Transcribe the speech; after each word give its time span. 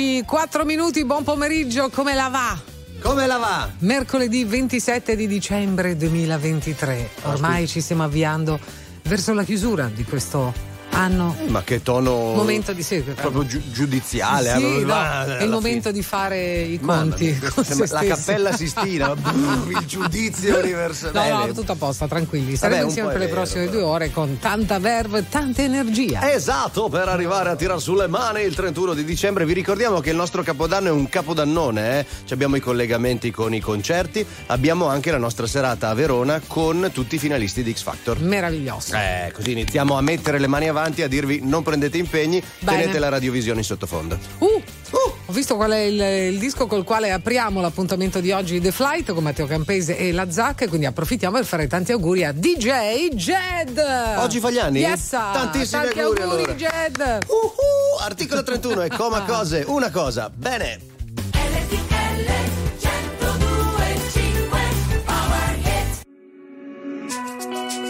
11, 0.00 0.24
4 0.24 0.64
minuti, 0.64 1.04
buon 1.04 1.24
pomeriggio, 1.24 1.90
come 1.90 2.14
la 2.14 2.28
va? 2.28 2.58
Come 3.02 3.26
la 3.26 3.36
va? 3.36 3.68
Mercoledì 3.80 4.44
27 4.44 5.14
di 5.14 5.26
dicembre 5.26 5.94
2023. 5.94 7.10
Ormai 7.24 7.68
ci 7.68 7.82
stiamo 7.82 8.04
avviando 8.04 8.58
verso 9.02 9.34
la 9.34 9.44
chiusura 9.44 9.90
di 9.94 10.04
questo 10.04 10.69
anno. 10.90 11.36
Eh, 11.44 11.50
ma 11.50 11.62
che 11.62 11.82
tono. 11.82 12.10
Momento 12.34 12.72
di 12.72 12.82
seguito. 12.82 13.20
Proprio 13.20 13.46
giu- 13.46 13.70
giudiziale. 13.70 14.54
Sì, 14.56 14.80
eh, 14.80 14.84
no, 14.84 15.24
è 15.38 15.42
il 15.42 15.50
momento 15.50 15.88
fine. 15.88 15.92
di 15.92 16.02
fare 16.02 16.60
i 16.62 16.78
Mamma 16.82 17.02
conti. 17.02 17.24
mia, 17.40 17.50
con 17.50 17.64
se 17.64 17.86
la 17.88 18.04
cappella 18.04 18.52
Sistina, 18.56 19.12
il 19.68 19.84
giudizio 19.86 20.58
universale. 20.58 21.30
No, 21.30 21.46
no, 21.46 21.52
tutto 21.52 21.72
a 21.72 21.76
posto, 21.76 22.06
tranquilli. 22.06 22.56
Staremo 22.56 22.80
un 22.82 22.86
insieme 22.86 23.08
per 23.10 23.18
le 23.18 23.24
vero, 23.26 23.36
prossime 23.36 23.64
però. 23.66 23.76
due 23.78 23.82
ore 23.82 24.10
con 24.10 24.38
tanta 24.38 24.78
verve, 24.78 25.28
tanta 25.28 25.62
energia. 25.62 26.32
Esatto, 26.32 26.88
per 26.88 27.08
arrivare 27.08 27.50
a 27.50 27.56
tirar 27.56 27.80
sulle 27.80 28.06
mani 28.08 28.42
il 28.42 28.54
31 28.54 28.94
di 28.94 29.04
dicembre. 29.04 29.44
Vi 29.44 29.52
ricordiamo 29.52 30.00
che 30.00 30.10
il 30.10 30.16
nostro 30.16 30.42
capodanno 30.42 30.88
è 30.88 30.90
un 30.90 31.08
capodannone, 31.08 32.00
eh? 32.00 32.06
Ci 32.24 32.32
abbiamo 32.32 32.56
i 32.56 32.60
collegamenti 32.60 33.30
con 33.30 33.54
i 33.54 33.60
concerti, 33.60 34.24
abbiamo 34.46 34.86
anche 34.86 35.10
la 35.10 35.18
nostra 35.18 35.46
serata 35.46 35.88
a 35.88 35.94
Verona 35.94 36.40
con 36.46 36.90
tutti 36.92 37.14
i 37.14 37.18
finalisti 37.18 37.62
di 37.62 37.72
X 37.72 37.82
Factor. 37.82 38.18
Meraviglioso. 38.20 38.94
Eh, 38.94 39.30
così 39.34 39.52
iniziamo 39.52 39.96
a 39.96 40.00
mettere 40.00 40.38
le 40.38 40.46
mani 40.46 40.68
avanti, 40.68 40.78
a 40.80 41.08
dirvi 41.08 41.40
non 41.42 41.62
prendete 41.62 41.98
impegni, 41.98 42.42
Bene. 42.60 42.80
tenete 42.80 42.98
la 42.98 43.08
radiovisione 43.08 43.58
in 43.58 43.64
sottofondo. 43.64 44.18
Uh, 44.38 44.62
Ho 45.26 45.32
visto 45.32 45.54
qual 45.56 45.70
è 45.70 45.78
il, 45.78 46.32
il 46.32 46.38
disco 46.38 46.66
col 46.66 46.82
quale 46.82 47.12
apriamo 47.12 47.60
l'appuntamento 47.60 48.20
di 48.20 48.32
oggi 48.32 48.60
The 48.60 48.72
Flight 48.72 49.12
con 49.12 49.22
Matteo 49.22 49.46
Campese 49.46 49.96
e 49.96 50.10
la 50.12 50.30
Zacca, 50.30 50.66
quindi 50.66 50.86
approfittiamo 50.86 51.36
per 51.36 51.44
fare 51.44 51.66
tanti 51.68 51.92
auguri 51.92 52.24
a 52.24 52.32
DJ 52.32 53.10
Jed. 53.12 53.80
Oggi 54.16 54.40
fa 54.40 54.50
gli 54.50 54.58
anni? 54.58 54.80
Yes, 54.80 55.10
Tantissimi 55.10 55.82
tanti 55.82 56.00
auguri, 56.00 56.22
auguri, 56.22 56.42
allora. 56.42 56.54
Jed. 56.54 57.18
Uhu, 57.28 58.00
articolo 58.00 58.42
31 58.42 58.82
e 58.82 58.88
coma 58.88 59.22
cose, 59.22 59.64
una 59.66 59.90
cosa, 59.90 60.30
bene. 60.34 60.80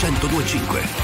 1025. 0.00 0.99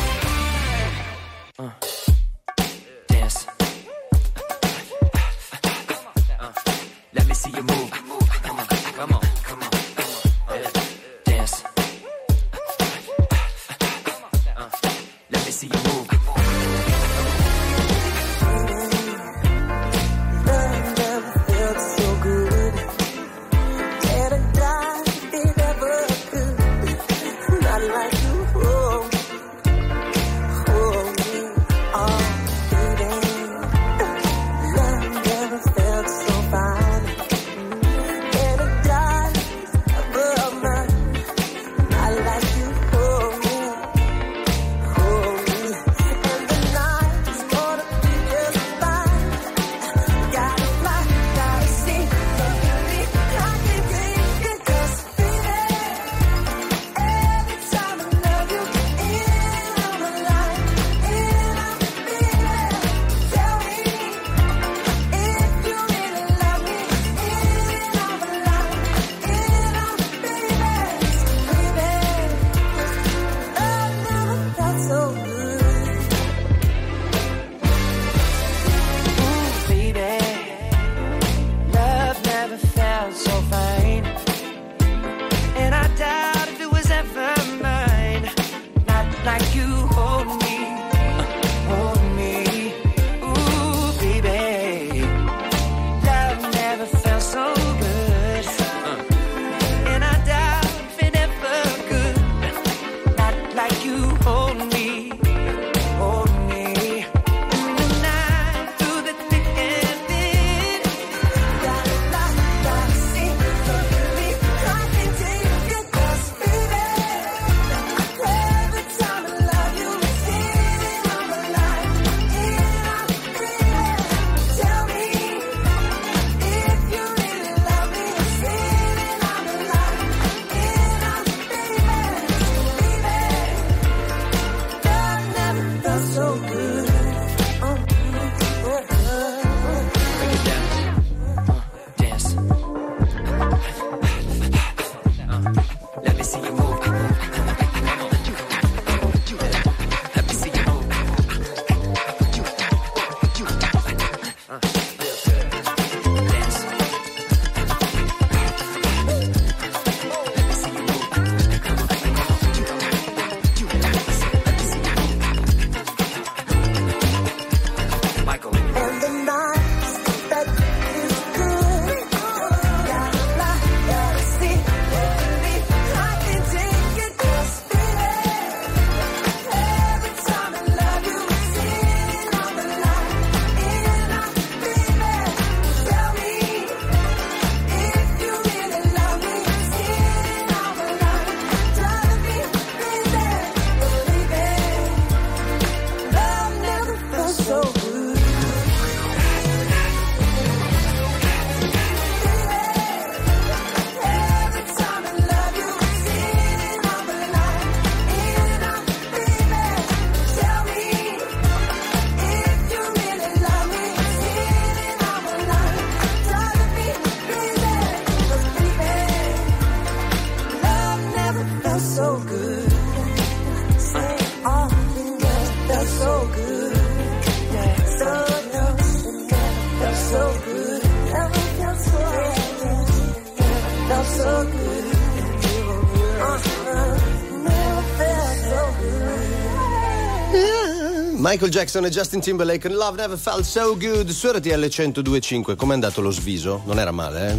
Michael 241.36 241.52
Jackson 241.52 241.84
e 241.84 241.90
Justin 241.90 242.20
Timberlake 242.22 242.66
Love 242.70 242.96
Never 242.96 243.18
Felt 243.18 243.42
So 243.44 243.76
Good 243.76 244.08
su 244.08 244.30
RTL 244.30 244.48
1025 244.70 245.54
com'è 245.54 245.74
andato 245.74 246.00
lo 246.00 246.10
sviso? 246.10 246.62
non 246.64 246.78
era 246.78 246.92
male 246.92 247.38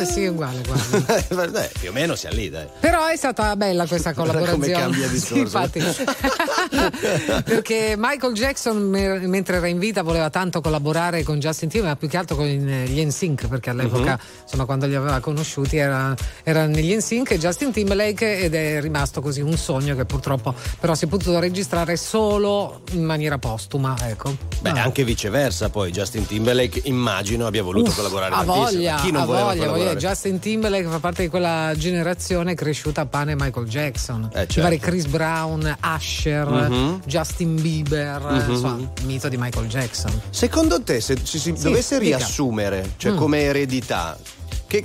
Eh, 0.00 0.04
sì, 0.04 0.24
è 0.24 0.26
uguale, 0.26 0.60
guarda. 0.66 1.16
eh? 1.44 1.48
Beh, 1.48 1.70
più 1.78 1.90
o 1.90 1.92
meno 1.92 2.16
siamo 2.16 2.34
lì 2.34 2.50
dai 2.50 2.66
Però 2.80 3.06
è 3.06 3.16
stata 3.16 3.54
bella 3.54 3.86
questa 3.86 4.10
Guarda 4.12 4.32
collaborazione. 4.40 4.72
come 4.72 4.82
cambia 4.82 5.06
Sì, 5.06 5.12
discorso. 5.12 5.42
infatti. 5.42 5.80
Perché 7.44 7.94
Michael 7.96 8.32
Jackson, 8.34 8.76
me- 8.82 9.20
mentre 9.28 9.56
era 9.58 9.68
in 9.68 9.78
vita, 9.78 10.02
voleva 10.02 10.28
tanto 10.28 10.60
collaborare 10.60 11.22
con 11.22 11.38
Justin 11.38 11.68
Timberlake, 11.68 11.94
ma 11.94 11.96
più 12.00 12.08
che 12.08 12.16
altro 12.16 12.34
con 12.34 12.44
gli 12.46 13.04
NSYNC, 13.04 13.46
perché 13.46 13.70
all'epoca, 13.70 14.12
Mhm. 14.20 14.42
insomma, 14.42 14.64
quando 14.64 14.86
li 14.86 14.96
aveva 14.96 15.20
conosciuti 15.20 15.76
era, 15.76 16.12
era 16.48 16.64
negli 16.66 16.94
NSYNC 16.94 17.32
e 17.32 17.38
Justin 17.40 17.72
Timberlake 17.72 18.38
ed 18.38 18.54
è 18.54 18.80
rimasto 18.80 19.20
così 19.20 19.40
un 19.40 19.56
sogno 19.56 19.96
che 19.96 20.04
purtroppo 20.04 20.54
però 20.78 20.94
si 20.94 21.06
è 21.06 21.08
potuto 21.08 21.40
registrare 21.40 21.96
solo 21.96 22.82
in 22.92 23.02
maniera 23.02 23.36
postuma, 23.38 23.96
ecco. 24.08 24.36
Beh, 24.60 24.70
Ah. 24.70 24.82
anche 24.84 25.02
viceversa, 25.02 25.70
poi 25.70 25.90
Justin 25.90 26.24
Timberlake 26.24 26.82
immagino 26.84 27.46
abbia 27.46 27.64
voluto 27.64 27.90
Uff, 27.90 27.96
collaborare 27.96 28.32
a 28.32 28.44
voglia, 28.44 28.94
Chi 28.94 29.10
non 29.10 29.22
a 29.22 29.24
voleva 29.24 29.44
voglia, 29.54 29.66
voglia. 29.72 29.94
Justin 29.96 30.38
Timberlake 30.38 30.86
fa 30.86 31.00
parte 31.00 31.22
di 31.22 31.28
quella 31.28 31.72
generazione 31.76 32.54
cresciuta 32.54 33.00
a 33.00 33.06
pane 33.06 33.34
Michael 33.34 33.66
Jackson. 33.66 34.22
Eh, 34.32 34.42
I 34.42 34.46
certo. 34.46 34.60
vari 34.62 34.78
Chris 34.78 35.06
Brown, 35.06 35.76
Usher, 35.96 36.46
Mhm. 36.46 37.00
Justin 37.06 37.60
Bieber, 37.60 38.20
Mhm. 38.20 38.50
insomma, 38.50 38.76
il 39.00 39.04
mito 39.06 39.28
di 39.28 39.36
Michael 39.36 39.66
Jackson. 39.66 40.12
Secondo 40.30 40.80
te, 40.80 41.00
se 41.00 41.16
ci 41.24 41.40
si 41.40 41.52
Sì, 41.56 41.62
dovesse 41.64 41.98
riassumere, 41.98 42.92
cioè 42.98 43.12
Mm. 43.12 43.16
come 43.16 43.40
eredità, 43.40 44.16
che, 44.68 44.84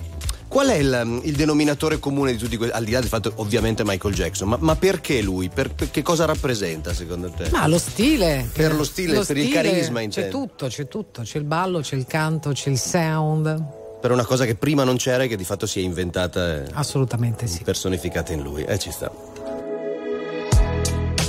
qual 0.52 0.68
è 0.68 0.76
il, 0.76 1.22
il 1.24 1.34
denominatore 1.34 1.98
comune 1.98 2.34
di 2.34 2.38
tutti 2.38 2.58
questi? 2.58 2.76
Al 2.76 2.84
di 2.84 2.92
là 2.92 3.00
del 3.00 3.08
fatto, 3.08 3.32
ovviamente, 3.36 3.86
Michael 3.86 4.14
Jackson, 4.14 4.50
ma, 4.50 4.58
ma 4.60 4.76
perché 4.76 5.22
lui? 5.22 5.48
Per, 5.48 5.74
per- 5.74 5.90
che 5.90 6.02
cosa 6.02 6.26
rappresenta 6.26 6.94
secondo 6.94 7.30
te? 7.32 7.50
Ma 7.52 7.66
lo 7.68 7.80
stile. 7.80 8.50
Per 8.52 8.76
lo 8.76 8.84
stile, 8.84 9.24
per 9.24 9.38
il 9.38 9.50
carisma, 9.50 10.00
C'è 10.00 10.04
intendo. 10.04 10.38
tutto, 10.38 10.68
c'è 10.68 10.88
tutto. 10.90 11.22
C'è 11.22 11.38
il 11.38 11.46
ballo, 11.46 11.80
c'è 11.80 11.96
il 11.96 12.06
canto, 12.06 12.52
c'è 12.52 12.70
il 12.70 12.78
sound. 12.78 13.64
Per 14.02 14.12
una 14.12 14.26
cosa 14.26 14.44
che 14.44 14.56
prima 14.56 14.84
non 14.84 14.98
c'era 14.98 15.24
e 15.24 15.28
che 15.30 15.38
di 15.38 15.46
fatto 15.46 15.66
si 15.66 15.80
è 15.80 15.84
inventata 15.84 16.56
e 16.58 16.66
Assolutamente 16.74 17.48
sì. 17.48 17.64
personificata 17.64 18.34
in 18.34 18.42
lui. 18.42 18.64
Eh, 18.66 18.78
ci 18.78 18.92
sta. 18.92 19.10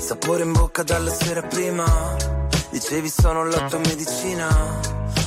Sapore 0.01 0.43
in 0.43 0.51
bocca 0.53 0.83
dalla 0.83 1.13
sera 1.13 1.43
prima 1.43 1.85
Dicevi 2.71 3.09
sono 3.09 3.45
la 3.47 3.69
tua 3.69 3.79
medicina 3.79 4.81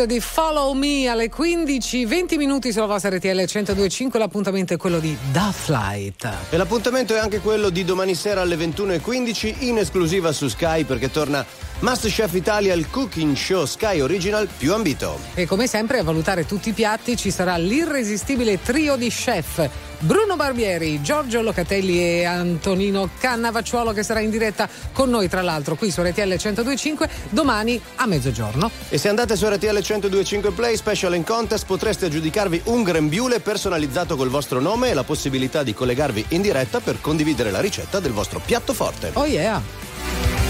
Muse 0.00 0.06
di 0.06 0.20
Follow 0.20 0.72
Me 0.72 1.08
alle 1.08 1.28
15, 1.28 2.06
20 2.06 2.36
minuti 2.36 2.72
sulla 2.72 2.86
vostra 2.86 3.10
RTL 3.10 3.28
1025. 3.28 4.18
L'appuntamento 4.18 4.72
è 4.72 4.76
quello 4.76 4.98
di 4.98 5.16
Da 5.30 5.52
Flight. 5.52 6.28
E 6.48 6.56
l'appuntamento 6.56 7.14
è 7.14 7.18
anche 7.18 7.40
quello 7.40 7.68
di 7.68 7.84
domani 7.84 8.14
sera 8.14 8.40
alle 8.40 8.56
21.15 8.56 9.56
in 9.60 9.78
esclusiva 9.78 10.32
su 10.32 10.48
Sky 10.48 10.84
perché 10.84 11.10
torna 11.10 11.44
Masterchef 11.80 12.32
Italia, 12.34 12.72
il 12.74 12.88
cooking 12.88 13.34
show 13.34 13.64
Sky 13.64 14.00
Original 14.00 14.48
più 14.56 14.72
ambito. 14.72 15.18
E 15.34 15.46
come 15.46 15.66
sempre 15.66 15.98
a 15.98 16.02
valutare 16.02 16.46
tutti 16.46 16.70
i 16.70 16.72
piatti 16.72 17.16
ci 17.16 17.30
sarà 17.30 17.56
l'irresistibile 17.56 18.62
trio 18.62 18.96
di 18.96 19.08
chef 19.08 19.68
Bruno 20.02 20.34
Barbieri, 20.34 21.02
Giorgio 21.02 21.42
Locatelli 21.42 22.00
e 22.00 22.24
Antonino 22.24 23.10
Cannavacciuolo 23.18 23.92
che 23.92 24.02
sarà 24.02 24.20
in 24.20 24.30
diretta 24.30 24.66
con 24.94 25.10
noi 25.10 25.28
tra 25.28 25.42
l'altro 25.42 25.76
qui 25.76 25.90
su 25.90 26.00
RTL 26.00 26.22
1025 26.22 27.08
domani 27.28 27.78
a 27.96 28.06
mezzogiorno. 28.06 28.70
E 28.88 28.96
se 28.96 29.08
andate 29.10 29.36
su 29.36 29.46
RTL 29.46 29.66
1025 29.66 30.52
Play 30.52 30.76
Special 30.76 31.14
in 31.14 31.24
Contest 31.24 31.66
potreste 31.66 32.06
aggiudicarvi 32.06 32.62
un 32.64 32.82
grembiule 32.82 33.40
personalizzato 33.40 34.16
col 34.16 34.30
vostro 34.30 34.58
nome 34.58 34.88
e 34.88 34.94
la 34.94 35.04
possibilità 35.04 35.62
di 35.62 35.74
collegarvi 35.74 36.24
in 36.28 36.40
diretta 36.40 36.80
per 36.80 37.00
condividere 37.02 37.50
la 37.50 37.60
ricetta 37.60 38.00
del 38.00 38.12
vostro 38.12 38.40
piatto 38.42 38.72
forte. 38.72 39.10
Oh 39.12 39.26
yeah! 39.26 40.49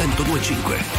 1025. 0.00 0.89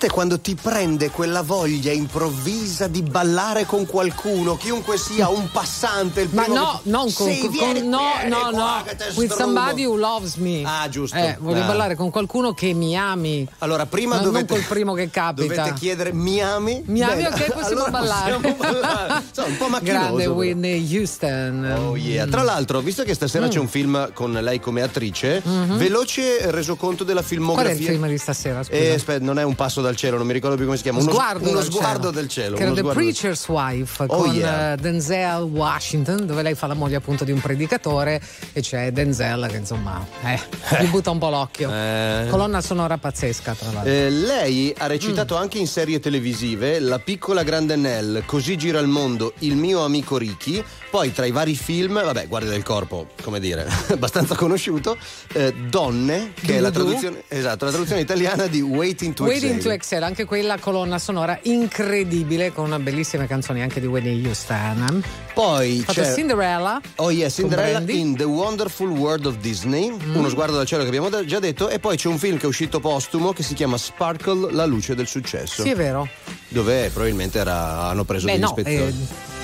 Presente 0.00 0.08
quando 0.10 0.40
ti 0.40 0.54
prende 0.54 1.10
quella 1.10 1.42
voglia 1.42 1.92
improvvisa 1.92 2.86
di 2.86 3.02
ballare 3.02 3.66
con 3.66 3.84
qualcuno, 3.86 4.56
chiunque 4.56 4.96
sia, 4.96 5.28
un 5.28 5.50
passante, 5.50 6.22
il 6.22 6.30
Ma 6.32 6.42
primo 6.44 6.58
no, 6.58 6.80
che- 6.82 6.90
non 6.90 7.12
con, 7.12 7.30
Sì, 7.30 7.40
con- 7.40 7.50
vieni, 7.50 7.86
no, 7.86 7.98
vieni 8.18 8.30
no, 8.30 8.50
no. 8.50 8.84
With 9.16 9.34
somebody 9.34 9.84
who 9.84 9.96
loves 9.96 10.36
me. 10.36 10.62
Ah, 10.64 10.88
giusto. 10.88 11.16
Eh, 11.16 11.36
voglio 11.38 11.62
Ah. 11.62 11.66
ballare 11.66 11.94
con 11.96 12.10
qualcuno 12.10 12.52
che 12.54 12.72
mi 12.72 12.96
ami. 12.96 13.46
Allora, 13.58 13.84
prima 13.86 14.16
Ma 14.16 14.22
dovete, 14.22 14.46
non 14.54 14.60
col 14.62 14.68
primo 14.68 14.94
che 14.94 15.10
capita. 15.10 15.54
dovete 15.54 15.74
chiedere 15.78 16.12
mi 16.12 16.40
ami? 16.42 16.82
Mi 16.86 17.02
ami, 17.02 17.22
Bene, 17.22 17.28
ok, 17.28 17.44
possiamo 17.52 17.66
allora 17.66 17.90
ballare. 17.90 18.32
possiamo 18.38 18.56
ballare. 18.80 19.22
Insomma, 19.28 19.48
un 19.48 19.56
po' 19.58 19.68
macchinoso. 19.68 19.98
Grande. 20.00 20.26
Whitney 20.26 20.96
Houston. 20.96 21.74
Oh 21.78 21.96
yeah. 21.96 22.26
Tra 22.26 22.42
l'altro, 22.42 22.80
visto 22.80 23.02
che 23.02 23.12
stasera 23.14 23.46
Mm. 23.46 23.50
c'è 23.50 23.58
un 23.58 23.68
film 23.68 24.12
con 24.14 24.32
lei 24.32 24.60
come 24.60 24.80
attrice, 24.82 25.42
Mhm. 25.44 25.76
veloce 25.76 26.50
resoconto 26.50 27.04
della 27.04 27.20
Qual 27.20 27.24
è 27.24 27.34
filmografia. 27.34 27.72
il 27.74 27.84
film 27.96 28.06
di 28.08 28.18
stasera? 28.18 28.62
Scusa? 28.62 28.76
Eh, 28.78 28.94
aspetta, 28.94 29.24
non 29.24 29.38
è 29.38 29.42
un 29.42 29.54
passo 29.54 29.80
dal 29.90 29.96
cielo, 29.98 30.16
non 30.16 30.26
mi 30.26 30.32
ricordo 30.32 30.56
più 30.56 30.64
come 30.64 30.76
si 30.76 30.82
chiama. 30.82 31.00
Uno, 31.00 31.10
sguardo, 31.10 31.48
uno 31.48 31.58
del, 31.60 31.70
sguardo 31.70 31.98
cielo. 32.08 32.10
del 32.12 32.28
cielo. 32.28 32.56
Che 32.56 32.62
era 32.62 32.70
The 32.72 32.78
sguardo 32.78 33.00
Preacher's 33.00 33.48
Wife 33.48 34.04
Oh, 34.04 34.06
con 34.06 34.34
yeah. 34.34 34.72
eh, 34.72 34.76
Denzel 34.76 35.42
Washington, 35.42 36.26
dove 36.26 36.42
lei 36.42 36.54
fa 36.54 36.66
la 36.66 36.74
moglie 36.74 36.96
appunto 36.96 37.24
di 37.24 37.32
un 37.32 37.40
predicatore 37.40 38.20
e 38.52 38.60
c'è 38.60 38.92
Denzel 38.92 39.46
che 39.50 39.56
insomma 39.56 40.06
eh, 40.24 40.38
gli 40.80 40.86
butta 40.86 41.10
un 41.10 41.18
po' 41.18 41.28
l'occhio. 41.30 41.70
Eh. 41.72 42.26
Colonna 42.30 42.60
sonora 42.60 42.96
pazzesca, 42.98 43.54
tra 43.54 43.70
l'altro. 43.72 43.90
Eh, 43.92 44.10
lei 44.10 44.74
ha 44.78 44.86
recitato 44.86 45.34
Mm. 45.36 45.40
anche 45.40 45.58
in 45.58 45.66
serie 45.66 46.00
televisive 46.00 46.78
La 46.80 46.98
piccola 46.98 47.42
grande 47.42 47.76
Nell, 47.76 48.22
Così 48.26 48.56
gira 48.56 48.78
il 48.80 48.86
mondo, 48.88 49.32
Il 49.40 49.56
mio 49.56 49.84
amico 49.84 50.16
Ricky. 50.16 50.62
Poi 50.90 51.12
tra 51.12 51.24
i 51.24 51.30
vari 51.30 51.54
film, 51.54 52.02
vabbè, 52.02 52.26
Guardia 52.26 52.50
del 52.50 52.64
corpo, 52.64 53.06
come 53.22 53.38
dire, 53.38 53.64
abbastanza 53.90 54.34
conosciuto, 54.34 54.96
eh, 55.34 55.54
Donne, 55.68 56.32
che 56.34 56.56
è 56.56 56.60
la 56.60 56.72
traduzione, 56.72 57.22
esatto, 57.28 57.64
la 57.64 57.70
traduzione 57.70 58.00
italiana 58.00 58.48
di 58.48 58.60
Waiting 58.60 59.14
to 59.14 59.22
Waiting 59.22 59.54
Exhale. 59.54 59.62
to 59.62 59.70
Excel, 59.70 60.02
anche 60.02 60.24
quella 60.24 60.58
colonna 60.58 60.98
sonora 60.98 61.38
incredibile 61.42 62.52
con 62.52 62.64
una 62.64 62.80
bellissima 62.80 63.26
canzone 63.26 63.62
anche 63.62 63.78
di 63.80 63.86
Whitney 63.86 64.26
Houston. 64.26 65.00
Poi 65.32 65.78
fatto 65.86 66.00
c'è 66.00 66.12
Cinderella. 66.12 66.80
Oh 66.96 67.12
yeah, 67.12 67.28
Cinderella 67.30 67.80
in 67.92 68.16
The 68.16 68.24
Wonderful 68.24 68.88
World 68.90 69.26
of 69.26 69.36
Disney, 69.38 69.88
Mm. 69.90 70.16
uno 70.16 70.28
sguardo 70.28 70.56
dal 70.56 70.66
cielo 70.66 70.82
che 70.82 70.88
abbiamo 70.88 71.24
già 71.24 71.38
detto, 71.38 71.68
e 71.68 71.78
poi 71.78 71.96
c'è 71.96 72.08
un 72.08 72.18
film 72.18 72.36
che 72.36 72.44
è 72.44 72.48
uscito 72.48 72.80
postumo 72.80 73.32
che 73.32 73.44
si 73.44 73.54
chiama 73.54 73.76
Sparkle, 73.78 74.52
la 74.52 74.64
luce 74.66 74.96
del 74.96 75.06
successo, 75.06 75.62
Sì, 75.62 75.70
è 75.70 75.76
vero. 75.76 76.08
dove 76.48 76.90
probabilmente 76.92 77.38
era- 77.38 77.82
hanno 77.88 78.02
preso 78.02 78.26
Beh, 78.26 78.32
degli 78.32 78.40
no, 78.40 78.56
eh, 78.56 78.92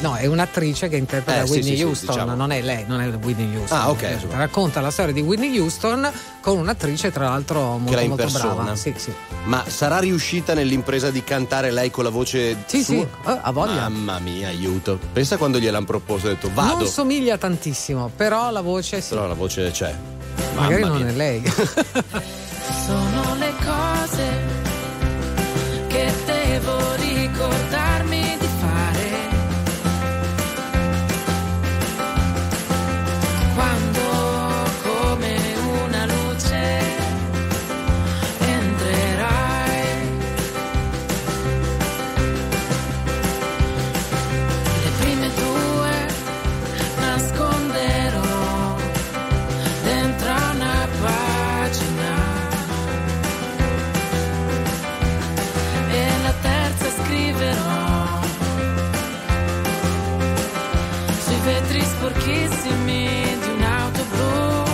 no, 0.01 0.15
è 0.17 0.27
un'attrice 0.27 0.89
che 0.89 0.97
interpreta 0.97 1.43
Eh, 1.43 1.47
sì, 1.47 1.53
Whitney 1.53 1.71
sì, 1.73 1.77
sì, 1.79 1.83
Houston, 1.85 2.15
diciamo. 2.15 2.35
non 2.35 2.53
è 2.53 2.61
lei, 2.63 2.85
non 2.87 3.01
è 3.01 3.09
Whitney 3.09 3.57
Houston. 3.57 3.79
Ah, 3.79 3.91
ok. 3.91 4.17
Racconta 4.31 4.81
la 4.81 4.91
storia 4.91 5.13
di 5.13 5.21
Whitney 5.21 5.59
Houston 5.59 6.11
con 6.41 6.59
un'attrice, 6.59 7.11
tra 7.13 7.29
l'altro, 7.29 7.61
molto, 7.79 7.91
che 7.91 7.95
l'ha 7.97 8.01
in 8.03 8.09
molto 8.09 8.25
persona. 8.25 8.53
brava. 8.55 8.77
Sì, 8.77 8.95
sì. 8.97 9.13
Ma 9.45 9.65
sarà 9.67 9.99
riuscita 9.99 10.55
nell'impresa 10.55 11.11
di 11.11 11.23
cantare 11.25 11.71
lei 11.71 11.91
con 11.91 12.05
la 12.05 12.11
voce 12.11 12.57
Sì, 12.67 12.83
sua? 12.83 12.95
sì, 12.95 13.01
eh, 13.01 13.39
ha 13.43 13.51
voglia. 13.53 13.89
Mamma 13.89 14.19
mia, 14.19 14.49
aiuto. 14.49 14.99
Pensa 15.13 15.37
quando 15.37 15.59
gliel'hanno 15.59 15.85
proposto, 15.87 16.27
ha 16.29 16.31
detto 16.31 16.51
vado. 16.53 16.77
Non 16.79 16.87
somiglia 16.87 17.37
tantissimo, 17.39 18.11
però 18.15 18.51
la 18.51 18.61
voce 18.61 19.01
sì. 19.01 19.09
Però 19.11 19.27
la 19.27 19.35
voce 19.35 19.71
c'è. 19.71 19.95
Magari 20.55 20.83
Mamma 20.83 20.95
non 20.99 21.03
mia. 21.05 21.13
è 21.13 21.17
lei. 21.17 21.43
Sono 22.87 23.35
le 23.39 23.53
cose 23.65 24.25
che 25.89 26.13
devo 26.25 26.95
ricordarmi 26.97 27.96
vetri 62.07 62.47
sporchissimi 62.47 63.39
di 63.41 63.51
un'auto 63.51 64.05
blu 64.11 64.66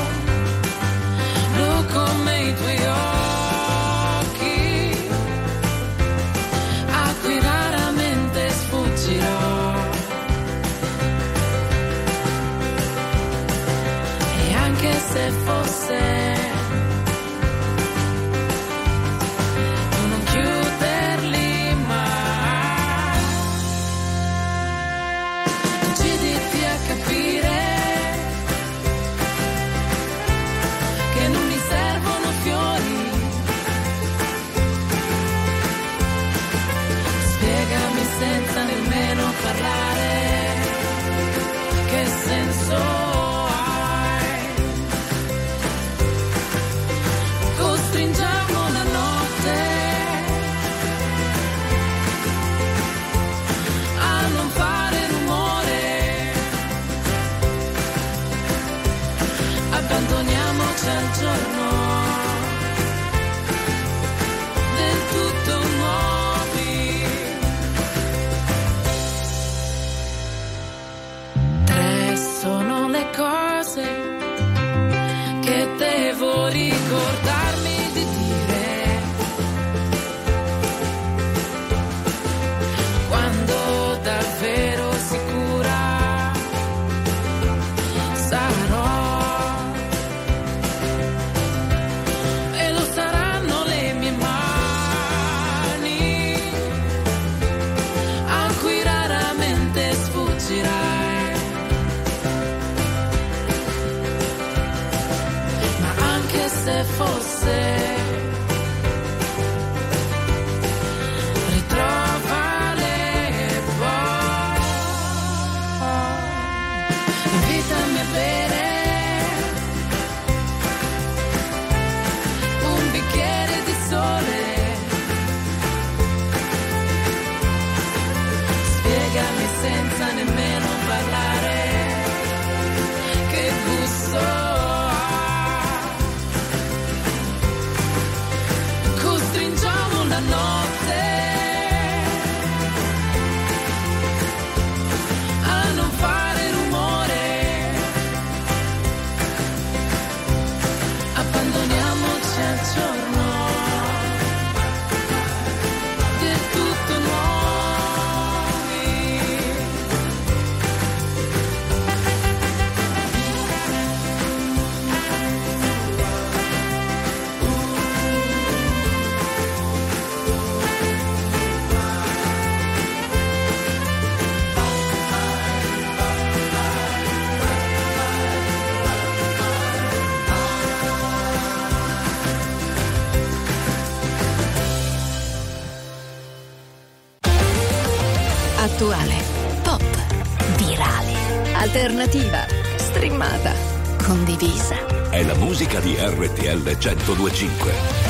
musica 195.53 195.81
di 195.81 195.95
RTL 195.99 196.79
1025. 196.79 198.02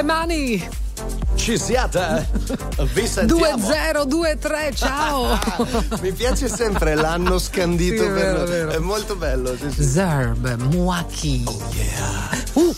Sulle 0.00 0.02
mani 0.02 0.68
Ci 1.34 1.58
siate? 1.58 2.28
Vi 2.92 3.06
sentiamo. 3.06 3.56
2023, 3.56 4.72
ciao! 4.74 5.38
Mi 6.02 6.12
piace 6.12 6.48
sempre 6.48 6.94
l'anno 6.94 7.38
scandito 7.38 8.02
Sì, 8.02 8.08
è 8.08 8.12
vero, 8.12 8.44
vero. 8.44 8.70
È 8.70 8.78
molto 8.78 9.16
bello. 9.16 9.56
sì, 9.56 9.70
sì. 9.70 9.84
Zerb, 9.84 10.54
Muaki. 10.72 11.42
Oh 11.46 11.62
yeah. 11.72 12.28
Uh, 12.54 12.74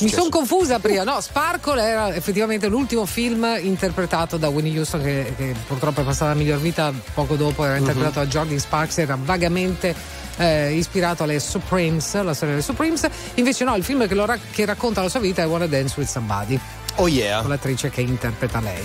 mi 0.00 0.08
sono 0.08 0.28
confusa 0.28 0.78
prima. 0.78 1.02
No, 1.04 1.20
Sparkle 1.20 1.82
era 1.82 2.14
effettivamente 2.14 2.66
l'ultimo 2.68 3.06
film 3.06 3.46
interpretato 3.60 4.36
da 4.36 4.48
Winnie 4.48 4.76
Houston, 4.78 5.02
che, 5.02 5.34
che 5.36 5.54
purtroppo 5.66 6.00
è 6.00 6.04
passata 6.04 6.30
la 6.32 6.36
miglior 6.36 6.58
vita 6.58 6.92
poco 7.14 7.34
dopo. 7.36 7.64
Era 7.64 7.76
interpretato 7.76 8.18
Mhm. 8.20 8.24
da 8.24 8.30
Jordan 8.30 8.58
Sparks. 8.58 8.98
Era 8.98 9.18
vagamente 9.20 9.94
eh, 10.40 10.72
ispirato 10.72 11.22
alle 11.22 11.38
Supremes, 11.38 12.14
la 12.22 12.32
storia 12.32 12.54
delle 12.54 12.62
Supremes. 12.62 13.06
Invece, 13.34 13.64
no, 13.64 13.76
il 13.76 13.84
film 13.84 14.08
che, 14.08 14.14
ra- 14.14 14.38
che 14.50 14.64
racconta 14.64 15.02
la 15.02 15.10
sua 15.10 15.20
vita 15.20 15.42
è 15.42 15.46
Wanna 15.46 15.66
Dance 15.66 15.94
with 15.98 16.08
Somebody. 16.08 16.58
Oh 16.96 17.08
yeah. 17.08 17.40
Con 17.40 17.50
l'attrice 17.50 17.90
che 17.90 18.00
interpreta 18.00 18.60
lei. 18.60 18.82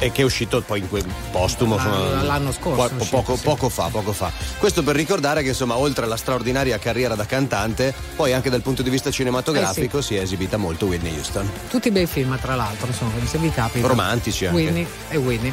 E 0.00 0.12
che 0.12 0.22
è 0.22 0.24
uscito 0.24 0.60
poi 0.62 0.78
in 0.78 0.88
quel 0.88 1.04
postumo 1.32 1.76
Ah, 1.76 1.84
insomma, 1.84 2.22
l'anno 2.22 2.52
scorso 2.52 2.88
è 2.88 2.92
uscito, 2.94 3.16
poco, 3.16 3.36
sì. 3.36 3.42
poco 3.42 3.68
fa, 3.68 3.88
poco 3.88 4.12
fa. 4.12 4.30
Questo 4.58 4.84
per 4.84 4.94
ricordare 4.94 5.42
che 5.42 5.48
insomma, 5.48 5.76
oltre 5.76 6.04
alla 6.04 6.16
straordinaria 6.16 6.78
carriera 6.78 7.16
da 7.16 7.26
cantante, 7.26 7.92
poi 8.14 8.32
anche 8.32 8.48
dal 8.48 8.60
punto 8.62 8.82
di 8.82 8.90
vista 8.90 9.10
cinematografico 9.10 9.98
Eh 9.98 10.02
si 10.02 10.14
è 10.14 10.20
esibita 10.20 10.56
molto 10.56 10.86
Whitney 10.86 11.16
Houston. 11.16 11.50
Tutti 11.68 11.90
bei 11.90 12.06
film, 12.06 12.38
tra 12.38 12.54
l'altro, 12.54 12.86
insomma, 12.86 13.12
se 13.24 13.38
vi 13.38 13.50
capita. 13.50 13.86
Romantici 13.86 14.46
anche. 14.46 14.56
Winnie 14.56 14.86
e 15.08 15.16
Winnie. 15.16 15.52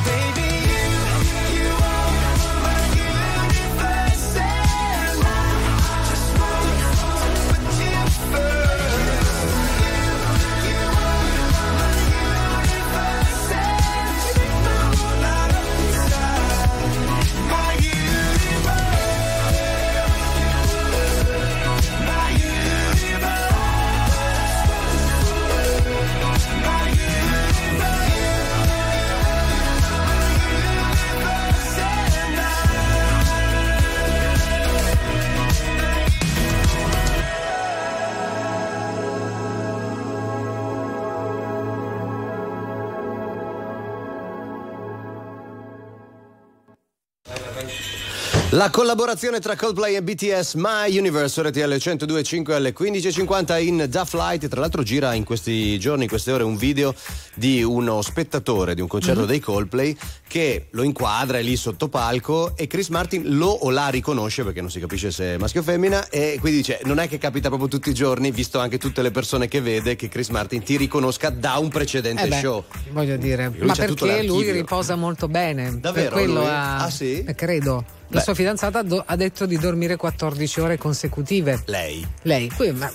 La 48.61 48.69
collaborazione 48.69 49.39
tra 49.39 49.55
Coldplay 49.55 49.95
e 49.95 50.03
BTS 50.03 50.53
My 50.53 50.95
Universe 50.95 51.41
RTL 51.41 51.61
102.5 51.73 52.51
alle 52.51 52.75
15.50 52.77 53.59
in 53.59 53.87
Da 53.89 54.05
Flight. 54.05 54.47
Tra 54.49 54.59
l'altro 54.59 54.83
gira 54.83 55.15
in 55.15 55.23
questi 55.23 55.79
giorni, 55.79 56.03
in 56.03 56.09
queste 56.09 56.31
ore, 56.31 56.43
un 56.43 56.57
video 56.57 56.93
di 57.33 57.63
uno 57.63 58.03
spettatore 58.03 58.75
di 58.75 58.81
un 58.81 58.87
concerto 58.87 59.21
Mhm. 59.21 59.25
dei 59.27 59.39
Coldplay 59.39 59.97
che 60.27 60.67
lo 60.71 60.83
inquadra 60.83 61.39
è 61.39 61.41
lì 61.41 61.55
sotto 61.55 61.87
palco 61.89 62.55
e 62.55 62.67
Chris 62.67 62.89
Martin 62.89 63.35
lo 63.35 63.47
o 63.47 63.71
la 63.71 63.87
riconosce 63.87 64.43
perché 64.43 64.61
non 64.61 64.69
si 64.69 64.79
capisce 64.79 65.09
se 65.09 65.23
è 65.33 65.37
maschio 65.37 65.61
o 65.61 65.63
femmina 65.63 66.07
e 66.09 66.37
quindi 66.39 66.59
dice 66.59 66.81
non 66.83 66.99
è 66.99 67.07
che 67.07 67.17
capita 67.17 67.47
proprio 67.47 67.67
tutti 67.67 67.89
i 67.89 67.95
giorni, 67.95 68.29
visto 68.29 68.59
anche 68.59 68.77
tutte 68.77 69.01
le 69.01 69.09
persone 69.09 69.47
che 69.47 69.59
vede, 69.59 69.95
che 69.95 70.07
Chris 70.07 70.27
Martin 70.29 70.61
ti 70.61 70.77
riconosca 70.77 71.31
da 71.31 71.57
un 71.57 71.69
precedente 71.69 72.25
Eh 72.25 72.27
beh, 72.27 72.39
show. 72.39 72.63
Voglio 72.91 73.17
dire, 73.17 73.51
Lui 73.57 73.65
ma 73.65 73.73
perché 73.73 74.21
lui 74.21 74.51
riposa 74.51 74.93
molto 74.93 75.27
bene. 75.27 75.79
Davvero, 75.79 76.09
Per 76.09 76.13
quello 76.13 76.41
lui? 76.41 76.47
ha- 76.49 76.77
Ah, 76.83 76.89
sì? 76.91 77.23
eh, 77.23 77.33
credo. 77.33 77.83
La 78.11 78.17
Beh. 78.17 78.21
sua 78.21 78.33
fidanzata 78.33 78.81
do- 78.81 79.01
ha 79.05 79.15
detto 79.15 79.45
di 79.45 79.57
dormire 79.57 79.95
14 79.95 80.59
ore 80.59 80.77
consecutive. 80.77 81.61
Lei? 81.65 82.05
Lei, 82.23 82.49
qui, 82.49 82.71
ma, 82.71 82.91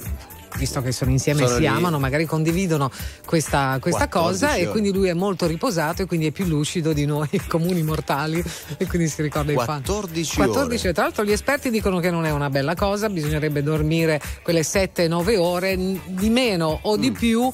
visto 0.59 0.81
che 0.83 0.93
sono 0.93 1.11
insieme 1.11 1.45
e 1.45 1.49
si 1.49 1.59
lì. 1.61 1.67
amano, 1.67 1.99
magari 1.99 2.25
condividono 2.27 2.91
questa, 3.27 3.79
questa 3.81 4.09
14 4.09 4.09
cosa 4.09 4.55
e 4.57 4.63
ore. 4.63 4.71
quindi 4.71 4.93
lui 4.93 5.09
è 5.09 5.15
molto 5.15 5.47
riposato 5.47 6.03
e 6.03 6.07
quindi 6.07 6.27
è 6.27 6.31
più 6.33 6.45
lucido 6.47 6.93
di 6.93 7.05
noi 7.07 7.29
comuni 7.49 7.83
mortali 7.83 8.43
e 8.77 8.87
quindi 8.87 9.09
si 9.09 9.23
ricorda 9.23 9.53
i 9.53 9.55
fan. 9.55 9.83
14 9.83 10.37
14 10.37 10.85
ore. 10.87 10.93
Tra 10.95 11.03
l'altro 11.05 11.25
gli 11.25 11.33
esperti 11.33 11.71
dicono 11.71 11.99
che 11.99 12.11
non 12.11 12.25
è 12.27 12.31
una 12.31 12.51
bella 12.51 12.75
cosa, 12.75 13.09
bisognerebbe 13.09 13.63
dormire 13.63 14.21
quelle 14.43 14.61
7-9 14.63 15.37
ore, 15.39 15.77
di 15.77 16.29
meno 16.31 16.79
o 16.83 16.97
Mm. 16.97 17.01
di 17.01 17.13
più 17.13 17.51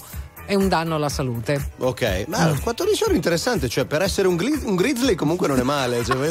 è 0.47 0.55
un 0.55 0.69
danno 0.69 0.95
alla 0.95 1.09
salute. 1.09 1.71
Ok, 1.79 2.25
ma 2.29 2.51
Mm. 2.53 2.59
14 2.63 3.05
ore 3.05 3.15
interessante, 3.15 3.69
cioè 3.69 3.85
per 3.85 4.03
essere 4.03 4.29
un, 4.29 4.37
gri- 4.37 4.61
un 4.65 4.75
grizzly 4.77 5.15
comunque 5.15 5.49
non 5.49 5.59
è 5.59 5.63
male. 5.63 6.05
Cioè, 6.05 6.29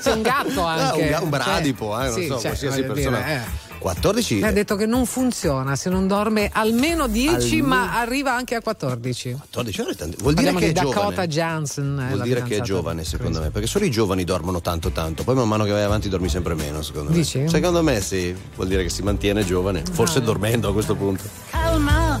C'è 0.00 0.12
un 0.12 0.22
gatto 0.22 0.66
Ah, 0.66 0.88
anche. 0.90 1.00
un, 1.02 1.08
ga- 1.08 1.20
un 1.20 1.30
bradipo, 1.30 1.92
Cioè, 1.92 2.04
eh, 2.04 2.08
non 2.10 2.18
sì, 2.18 2.26
so, 2.26 2.32
cioè, 2.34 2.40
qualsiasi 2.42 2.82
persona. 2.82 3.18
dire, 3.18 3.34
eh. 3.34 3.66
14? 3.78 4.42
Ha 4.42 4.50
detto 4.50 4.74
che 4.74 4.86
non 4.86 5.06
funziona 5.06 5.76
se 5.76 5.88
non 5.88 6.08
dorme 6.08 6.50
almeno 6.52 7.06
10, 7.06 7.60
Almeno- 7.60 7.66
ma 7.68 8.00
arriva 8.00 8.34
anche 8.34 8.56
a 8.56 8.60
14. 8.60 9.32
14 9.38 9.80
ore 9.80 9.90
è 9.92 9.94
tanto. 9.94 10.16
Vuol 10.20 10.34
dire 10.34 10.50
Parliamo 10.52 10.58
che 10.58 10.64
è 10.64 10.68
di 10.68 10.74
Dakota 10.90 11.26
giovane. 11.26 11.28
Johnson. 11.28 12.00
eh, 12.00 12.08
Vuol 12.14 12.22
dire 12.22 12.42
che 12.42 12.56
è 12.56 12.60
giovane, 12.60 13.04
secondo 13.04 13.32
Chris. 13.34 13.44
me, 13.44 13.50
perché 13.52 13.68
solo 13.68 13.84
i 13.84 13.90
giovani 13.90 14.24
dormono 14.24 14.60
tanto 14.60 14.90
tanto, 14.90 15.22
poi 15.22 15.36
man 15.36 15.46
mano 15.46 15.62
che 15.64 15.70
vai 15.70 15.82
avanti 15.84 16.08
dormi 16.08 16.28
sempre 16.28 16.54
meno, 16.54 16.82
secondo 16.82 17.10
me. 17.10 17.16
Dici? 17.16 17.48
Secondo 17.48 17.82
me 17.84 18.00
sì, 18.00 18.34
vuol 18.56 18.66
dire 18.66 18.82
che 18.82 18.88
si 18.88 19.02
mantiene 19.02 19.44
giovane, 19.44 19.82
forse 19.92 20.18
Ah. 20.18 20.22
dormendo 20.22 20.68
a 20.68 20.72
questo 20.72 20.96
punto. 20.96 21.22
Calma, 21.50 22.20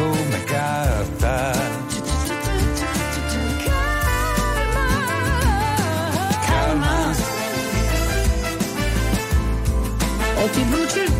come 0.00 0.44
carta. 0.44 1.52
Calma, 6.46 7.14
o 10.42 10.48
ti 10.48 10.62
bruci 10.62 11.04
come 11.04 11.19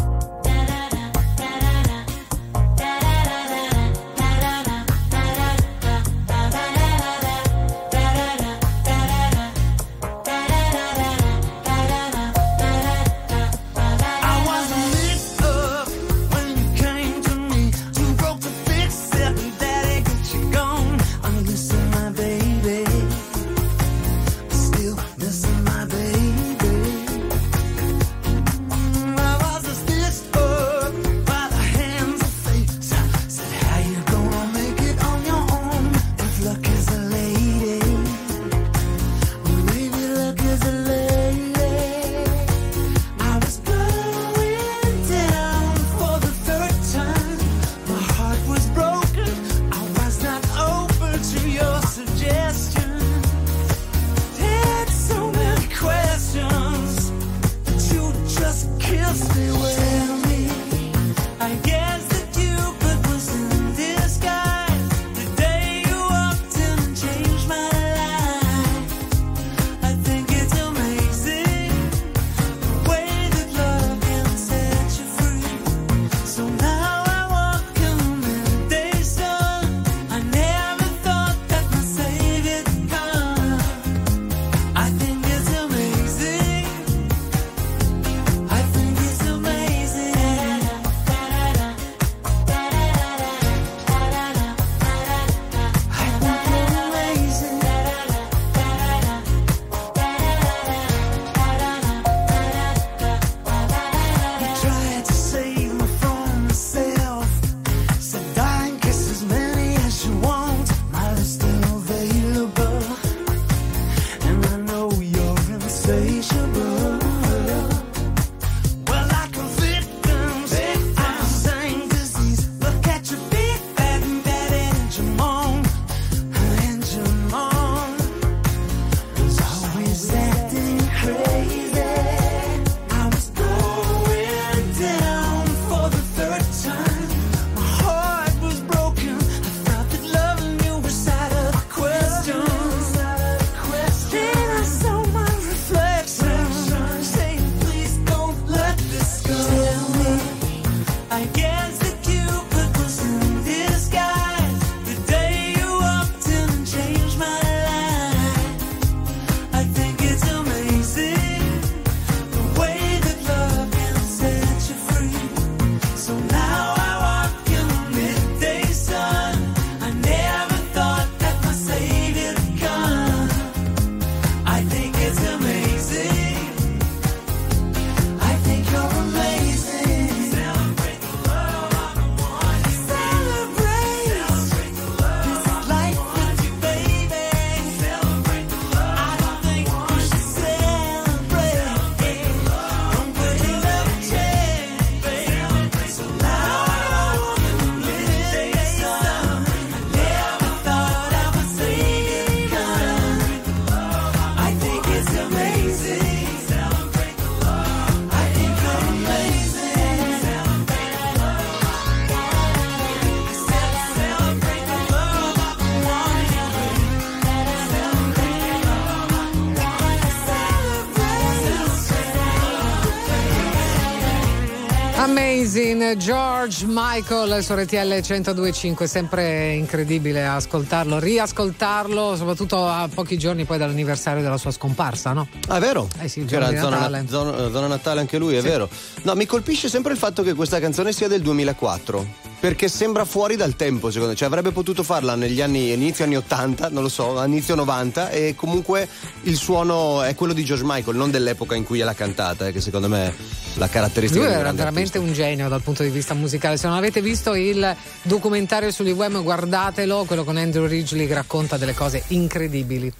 George 225.97 226.65
Michael 226.67 227.43
su 227.43 227.53
RTL 227.53 227.75
1025, 228.07 228.87
sempre 228.87 229.53
incredibile 229.53 230.25
ascoltarlo, 230.25 230.99
riascoltarlo, 230.99 232.15
soprattutto 232.15 232.67
a 232.67 232.87
pochi 232.93 233.17
giorni 233.17 233.45
poi 233.45 233.57
dall'anniversario 233.57 234.21
della 234.21 234.37
sua 234.37 234.51
scomparsa, 234.51 235.13
no? 235.13 235.27
Ah, 235.47 235.57
è 235.57 235.59
vero? 235.59 235.87
Eh 235.99 236.07
sì, 236.07 236.19
il 236.19 236.25
Che 236.27 236.35
era 236.35 236.45
giorno 236.45 236.57
di 236.59 236.63
zona, 236.63 236.75
Natale. 236.79 237.05
zona- 237.07 237.51
zona 237.51 237.67
Natale 237.67 237.99
anche 238.01 238.17
lui, 238.17 238.35
è 238.35 238.41
Sì. 238.41 238.47
vero. 238.47 238.69
No, 239.03 239.15
mi 239.15 239.25
colpisce 239.25 239.69
sempre 239.69 239.91
il 239.93 239.97
fatto 239.97 240.23
che 240.23 240.33
questa 240.33 240.59
canzone 240.59 240.91
sia 240.93 241.07
del 241.07 241.21
2004. 241.21 242.29
Perché 242.41 242.69
sembra 242.69 243.05
fuori 243.05 243.35
dal 243.35 243.55
tempo, 243.55 243.89
secondo 243.89 244.09
me. 244.13 244.15
Cioè, 244.15 244.27
avrebbe 244.27 244.49
potuto 244.51 244.81
farla 244.81 245.13
negli 245.13 245.41
anni, 245.41 245.73
inizio 245.73 246.05
anni 246.05 246.15
80, 246.17 246.69
non 246.69 246.81
lo 246.81 246.89
so, 246.89 247.23
inizio 247.23 247.53
90, 247.53 248.09
e 248.09 248.33
comunque 248.35 248.87
il 249.23 249.35
suono 249.35 250.01
è 250.01 250.15
quello 250.15 250.33
di 250.33 250.43
George 250.43 250.63
Michael, 250.65 250.97
non 250.97 251.11
dell'epoca 251.11 251.53
in 251.53 251.63
cui 251.63 251.77
l'ha 251.77 251.93
cantata, 251.93 252.47
eh, 252.47 252.51
che 252.51 252.59
secondo 252.59 252.87
me 252.89 253.13
la 253.55 253.67
caratteristica 253.67 254.23
Lui 254.23 254.33
era 254.33 254.51
veramente 254.51 254.97
un 254.97 255.13
genio 255.13 255.49
dal 255.49 255.61
punto 255.61 255.83
di 255.83 255.89
vista 255.89 256.13
musicale. 256.13 256.57
Se 256.57 256.67
non 256.67 256.77
avete 256.77 257.01
visto 257.01 257.33
il 257.35 257.75
documentario 258.03 258.71
sull'IWM, 258.71 259.23
guardatelo, 259.23 260.05
quello 260.05 260.23
con 260.23 260.37
Andrew 260.37 260.65
Ridgely 260.65 261.07
che 261.07 261.13
racconta 261.13 261.57
delle 261.57 261.73
cose 261.73 262.03
incredibili. 262.07 262.91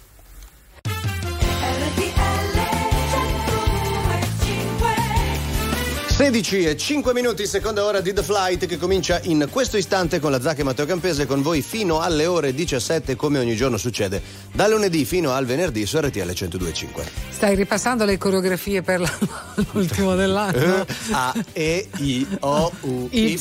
16 6.22 6.66
e 6.66 6.76
5 6.76 7.12
minuti, 7.14 7.48
seconda 7.48 7.84
ora 7.84 8.00
di 8.00 8.12
The 8.12 8.22
Flight 8.22 8.66
che 8.66 8.78
comincia 8.78 9.18
in 9.24 9.48
questo 9.50 9.76
istante 9.76 10.20
con 10.20 10.30
la 10.30 10.40
Zacca 10.40 10.60
e 10.60 10.62
Matteo 10.62 10.86
Campese 10.86 11.26
con 11.26 11.42
voi 11.42 11.62
fino 11.62 11.98
alle 12.00 12.26
ore 12.26 12.54
17 12.54 13.16
come 13.16 13.40
ogni 13.40 13.56
giorno 13.56 13.76
succede 13.76 14.22
da 14.52 14.68
lunedì 14.68 15.04
fino 15.04 15.32
al 15.32 15.46
venerdì 15.46 15.84
su 15.84 15.98
RTL 15.98 16.20
102.5. 16.20 16.86
Stai 17.28 17.56
ripassando 17.56 18.04
le 18.04 18.18
coreografie 18.18 18.82
per 18.82 19.00
l'ultimo 19.72 20.14
dell'anno? 20.14 20.86
A, 21.10 21.34
E, 21.52 21.88
I, 21.96 22.24
O, 22.40 22.70
U, 22.82 23.08
Y. 23.10 23.36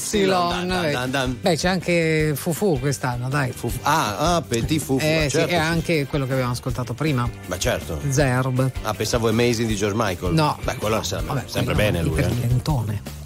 Beh, 1.40 1.56
c'è 1.56 1.68
anche 1.68 2.34
Fufu 2.36 2.80
quest'anno, 2.80 3.30
dai. 3.30 3.54
Ah, 3.84 4.36
ah, 4.38 4.42
Petit 4.42 4.82
Fufu. 4.82 5.06
Eh, 5.06 5.16
ma 5.18 5.22
sì, 5.24 5.30
certo. 5.30 5.52
e 5.52 5.56
anche 5.56 6.08
quello 6.08 6.26
che 6.26 6.34
abbiamo 6.34 6.52
ascoltato 6.54 6.96
prima, 6.96 7.30
Ma 7.46 7.60
certo. 7.60 8.00
Zerb. 8.10 8.72
Ah, 8.82 8.94
pensavo 8.96 9.30
Amazing 9.30 9.68
di 9.68 9.76
George 9.76 9.96
Michael. 9.96 10.34
No. 10.34 10.58
Beh, 10.64 10.78
quello 10.78 11.04
sempre, 11.04 11.36
Vabbè, 11.36 11.44
sempre 11.48 11.76
bene 11.76 12.02
lui. 12.02 12.20
eh. 12.22 12.70
Iperlentone. 12.72 13.21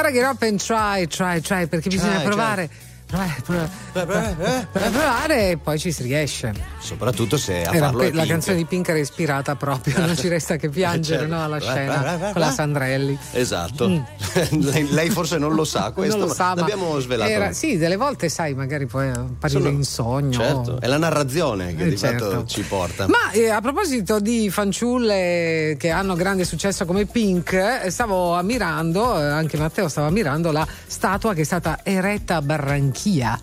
Gotta 0.00 0.12
get 0.12 0.24
up 0.26 0.42
and 0.42 0.60
try, 0.60 1.06
try, 1.08 1.40
try, 1.40 1.66
perché 1.66 1.88
bisogna 1.88 2.20
Try, 2.20 2.24
provare. 2.24 2.70
Provare, 3.04 3.42
provare, 3.92 4.68
provare 4.70 5.50
e 5.50 5.56
poi 5.56 5.76
ci 5.76 5.90
si 5.90 6.04
riesce. 6.04 6.54
Soprattutto 6.88 7.36
se 7.36 7.64
a 7.64 7.74
Era 7.74 7.86
farlo 7.92 8.08
la 8.12 8.24
canzone 8.24 8.56
di 8.56 8.64
Pink 8.64 8.88
era 8.88 8.98
ispirata 8.98 9.56
proprio, 9.56 9.98
non 9.98 10.16
ci 10.16 10.28
resta 10.28 10.56
che 10.56 10.68
piangere 10.70 11.20
Certo. 11.20 11.34
no, 11.34 11.44
alla 11.44 11.58
Vai, 11.58 11.68
scena 11.68 11.96
vai, 12.00 12.18
vai, 12.18 12.32
con 12.32 12.40
la. 12.40 12.50
Sandrelli. 12.50 13.18
Esatto. 13.32 13.86
lei, 14.50 14.88
lei 14.90 15.10
forse 15.10 15.36
non 15.38 15.54
lo 15.54 15.64
sa 15.64 15.90
questo, 15.92 16.16
non 16.16 16.28
lo 16.28 16.32
sa, 16.34 16.54
l'abbiamo 16.54 16.98
svelato. 16.98 17.30
era- 17.30 17.52
sì, 17.52 17.76
delle 17.76 17.96
volte 17.96 18.28
sai, 18.30 18.54
magari 18.54 18.86
può 18.86 19.00
apparire 19.00 19.60
Sono- 19.60 19.68
in 19.68 19.84
sogno. 19.84 20.38
Certo, 20.38 20.80
è 20.80 20.86
la 20.86 20.96
narrazione 20.98 21.74
che 21.76 21.84
Eh, 21.84 21.88
di 21.90 21.96
fatto 21.96 22.30
certo. 22.30 22.44
ci 22.46 22.62
porta. 22.62 23.06
Ma 23.06 23.30
eh, 23.32 23.48
a 23.50 23.60
proposito 23.60 24.18
di 24.18 24.48
fanciulle 24.50 25.76
che 25.78 25.90
hanno 25.90 26.14
grande 26.14 26.44
successo 26.44 26.84
come 26.86 27.04
Pink, 27.06 27.52
eh, 27.84 27.90
stavo 27.90 28.32
ammirando, 28.34 29.18
eh, 29.20 29.24
anche 29.24 29.56
Matteo 29.58 29.88
stava 29.88 30.06
ammirando 30.08 30.50
la 30.52 30.66
statua 30.86 31.34
che 31.34 31.42
è 31.42 31.44
stata 31.44 31.80
eretta 31.82 32.36
a 32.36 32.42
Barranquilla, 32.42 33.38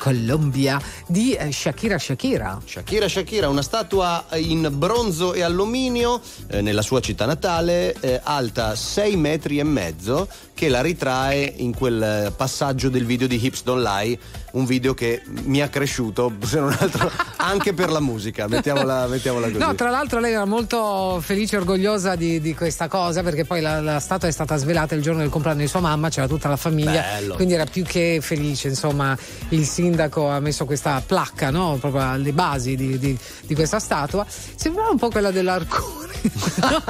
Colombia, 0.00 0.80
di 1.06 1.34
eh, 1.34 1.52
Shakira 1.52 1.98
Shakira. 1.98 2.58
Shakira 2.80 3.08
Shakira, 3.10 3.48
una 3.50 3.60
statua 3.60 4.24
in 4.36 4.66
bronzo 4.72 5.34
e 5.34 5.42
alluminio 5.42 6.18
eh, 6.48 6.62
nella 6.62 6.80
sua 6.80 7.00
città 7.00 7.26
natale, 7.26 7.94
eh, 8.00 8.18
alta 8.22 8.74
6 8.74 9.16
metri 9.16 9.58
e 9.58 9.64
mezzo, 9.64 10.26
che 10.54 10.70
la 10.70 10.80
ritrae 10.80 11.52
in 11.58 11.74
quel 11.74 12.02
eh, 12.02 12.32
passaggio 12.34 12.88
del 12.88 13.04
video 13.04 13.26
di 13.26 13.38
Hips 13.44 13.64
Don't 13.64 13.84
Lie, 13.84 14.18
un 14.52 14.64
video 14.64 14.94
che 14.94 15.22
mi 15.44 15.60
ha 15.62 15.68
cresciuto, 15.68 16.32
se 16.44 16.58
non 16.58 16.74
altro, 16.78 17.10
anche 17.36 17.72
per 17.72 17.90
la 17.90 18.00
musica, 18.00 18.48
mettiamola, 18.48 19.06
mettiamola 19.06 19.46
così. 19.46 19.58
No, 19.58 19.74
tra 19.74 19.90
l'altro 19.90 20.20
lei 20.20 20.32
era 20.32 20.44
molto 20.44 21.20
felice 21.20 21.56
e 21.56 21.58
orgogliosa 21.58 22.16
di, 22.16 22.40
di 22.40 22.54
questa 22.54 22.88
cosa 22.88 23.22
perché 23.22 23.44
poi 23.44 23.60
la, 23.60 23.80
la 23.80 24.00
statua 24.00 24.28
è 24.28 24.32
stata 24.32 24.56
svelata 24.56 24.94
il 24.94 25.02
giorno 25.02 25.20
del 25.20 25.30
compleanno 25.30 25.60
di 25.60 25.66
sua 25.68 25.80
mamma, 25.80 26.08
c'era 26.08 26.26
tutta 26.26 26.48
la 26.48 26.56
famiglia, 26.56 27.00
Bello. 27.02 27.34
quindi 27.34 27.54
era 27.54 27.64
più 27.64 27.84
che 27.84 28.18
felice. 28.22 28.68
Insomma, 28.68 29.16
il 29.50 29.64
sindaco 29.66 30.28
ha 30.28 30.40
messo 30.40 30.64
questa 30.64 31.02
placca, 31.04 31.50
no? 31.50 31.76
proprio 31.80 32.08
alle 32.10 32.32
basi 32.32 32.76
di, 32.76 32.98
di- 32.98 33.18
di 33.46 33.54
questa 33.54 33.78
statua. 33.78 34.26
Sembrava 34.28 34.90
un 34.90 34.98
po' 34.98 35.08
quella 35.10 35.30
dell'Arcone. 35.30 36.08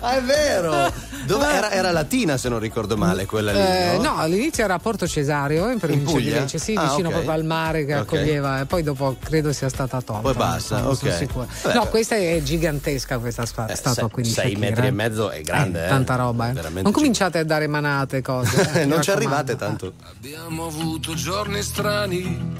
Ah, 0.00 0.16
è 0.16 0.22
vero! 0.22 0.92
Dove 1.26 1.46
era, 1.50 1.70
era 1.70 1.90
latina, 1.90 2.36
se 2.36 2.48
non 2.48 2.58
ricordo 2.58 2.96
male, 2.96 3.24
quella 3.26 3.52
lì. 3.52 3.58
Eh, 3.58 3.96
no? 3.96 4.02
no, 4.02 4.16
all'inizio 4.18 4.62
era 4.64 4.74
a 4.74 4.78
Porto 4.78 5.06
Cesario, 5.06 5.70
in 5.70 5.78
provincia 5.78 6.04
di 6.06 6.12
Puglia? 6.12 6.40
Lecce, 6.40 6.58
sì, 6.58 6.74
Ah, 6.74 6.82
vicino 6.88 7.08
ok. 7.08 7.14
proprio 7.14 7.32
al 7.32 7.44
mare 7.44 7.84
che 7.84 7.94
Ok. 7.94 8.00
accoglieva, 8.02 8.60
e 8.60 8.64
poi 8.66 8.82
dopo 8.82 9.16
credo 9.22 9.52
sia 9.52 9.68
stata 9.68 10.00
tolta. 10.02 10.20
Poi 10.22 10.34
basta, 10.34 10.78
sono 10.78 10.90
ok. 10.90 11.12
sicura. 11.16 11.46
Vabbè, 11.62 11.74
no, 11.76 11.86
questa 11.86 12.16
è 12.16 12.40
gigantesca, 12.42 13.18
questa 13.18 13.46
sta- 13.46 13.66
Eh, 13.66 13.74
statua 13.74 13.94
sei- 14.02 14.10
qui 14.10 14.22
di 14.22 14.28
sei 14.30 14.50
Shakira, 14.50 14.68
metri 14.68 14.84
eh. 14.84 14.88
e 14.88 14.90
mezzo 14.92 15.30
è 15.30 15.40
grande, 15.40 15.84
eh. 15.84 15.88
Tanta 15.88 16.14
roba, 16.16 16.50
eh. 16.50 16.82
Non 16.82 16.92
cominciate 16.92 17.38
a 17.38 17.44
dare 17.44 17.66
manate, 17.66 18.20
cose. 18.22 18.70
eh, 18.82 18.84
non 18.86 19.00
ci 19.02 19.10
arrivate 19.10 19.56
tanto. 19.56 19.92
Abbiamo 20.10 20.66
avuto 20.66 21.14
giorni 21.14 21.62
strani 21.62 22.52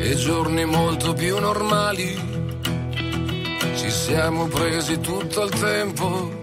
e 0.00 0.14
giorni 0.16 0.64
molto 0.64 1.12
più 1.14 1.38
normali. 1.38 2.32
Ci 3.76 3.90
siamo 3.90 4.46
presi 4.46 5.00
tutto 5.00 5.42
il 5.44 5.50
tempo 5.58 6.42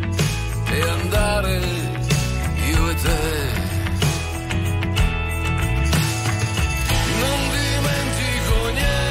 e 0.73 0.81
andare 0.89 1.59
io 2.71 2.89
e 2.89 2.95
te. 2.95 3.19
Non 7.21 7.39
dimentico 7.55 8.55
niente, 8.79 9.10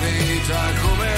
vita 0.00 0.62
com'era 0.80 1.17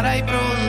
Sarai 0.00 0.22
pronto 0.24 0.59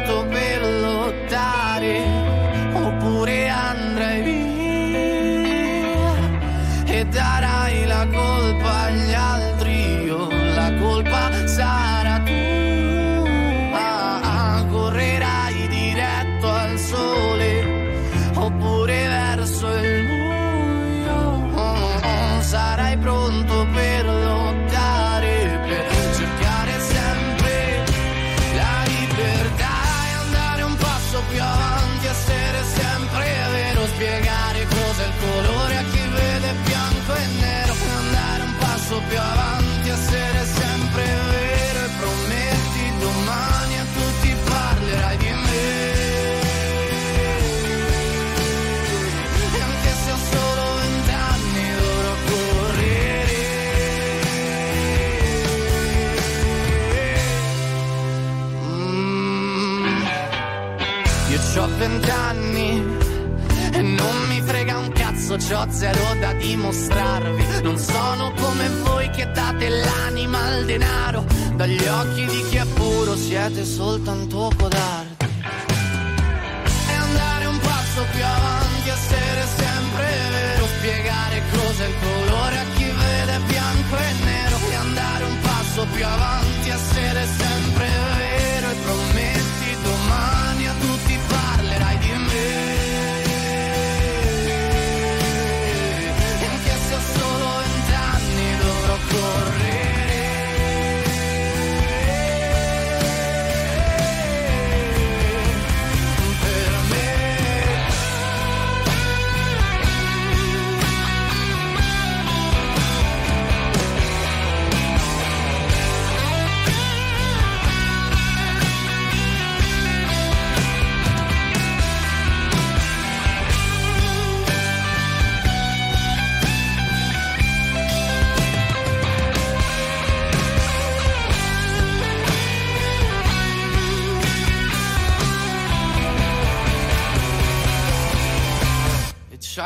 c'ho 65.52 65.70
zero 65.70 66.16
da 66.20 66.32
dimostrarvi. 66.34 67.62
Non 67.62 67.78
sono 67.78 68.32
come 68.40 68.70
voi 68.84 69.10
che 69.10 69.30
date 69.32 69.68
l'anima 69.68 70.40
al 70.46 70.66
denaro. 70.66 71.26
Dagli 71.56 71.86
occhi 71.86 72.26
di 72.26 72.46
chi 72.50 72.56
è 72.56 72.66
puro 72.74 73.18
siete 73.18 73.66
soltanto 73.66 74.50
codardi. 74.58 75.11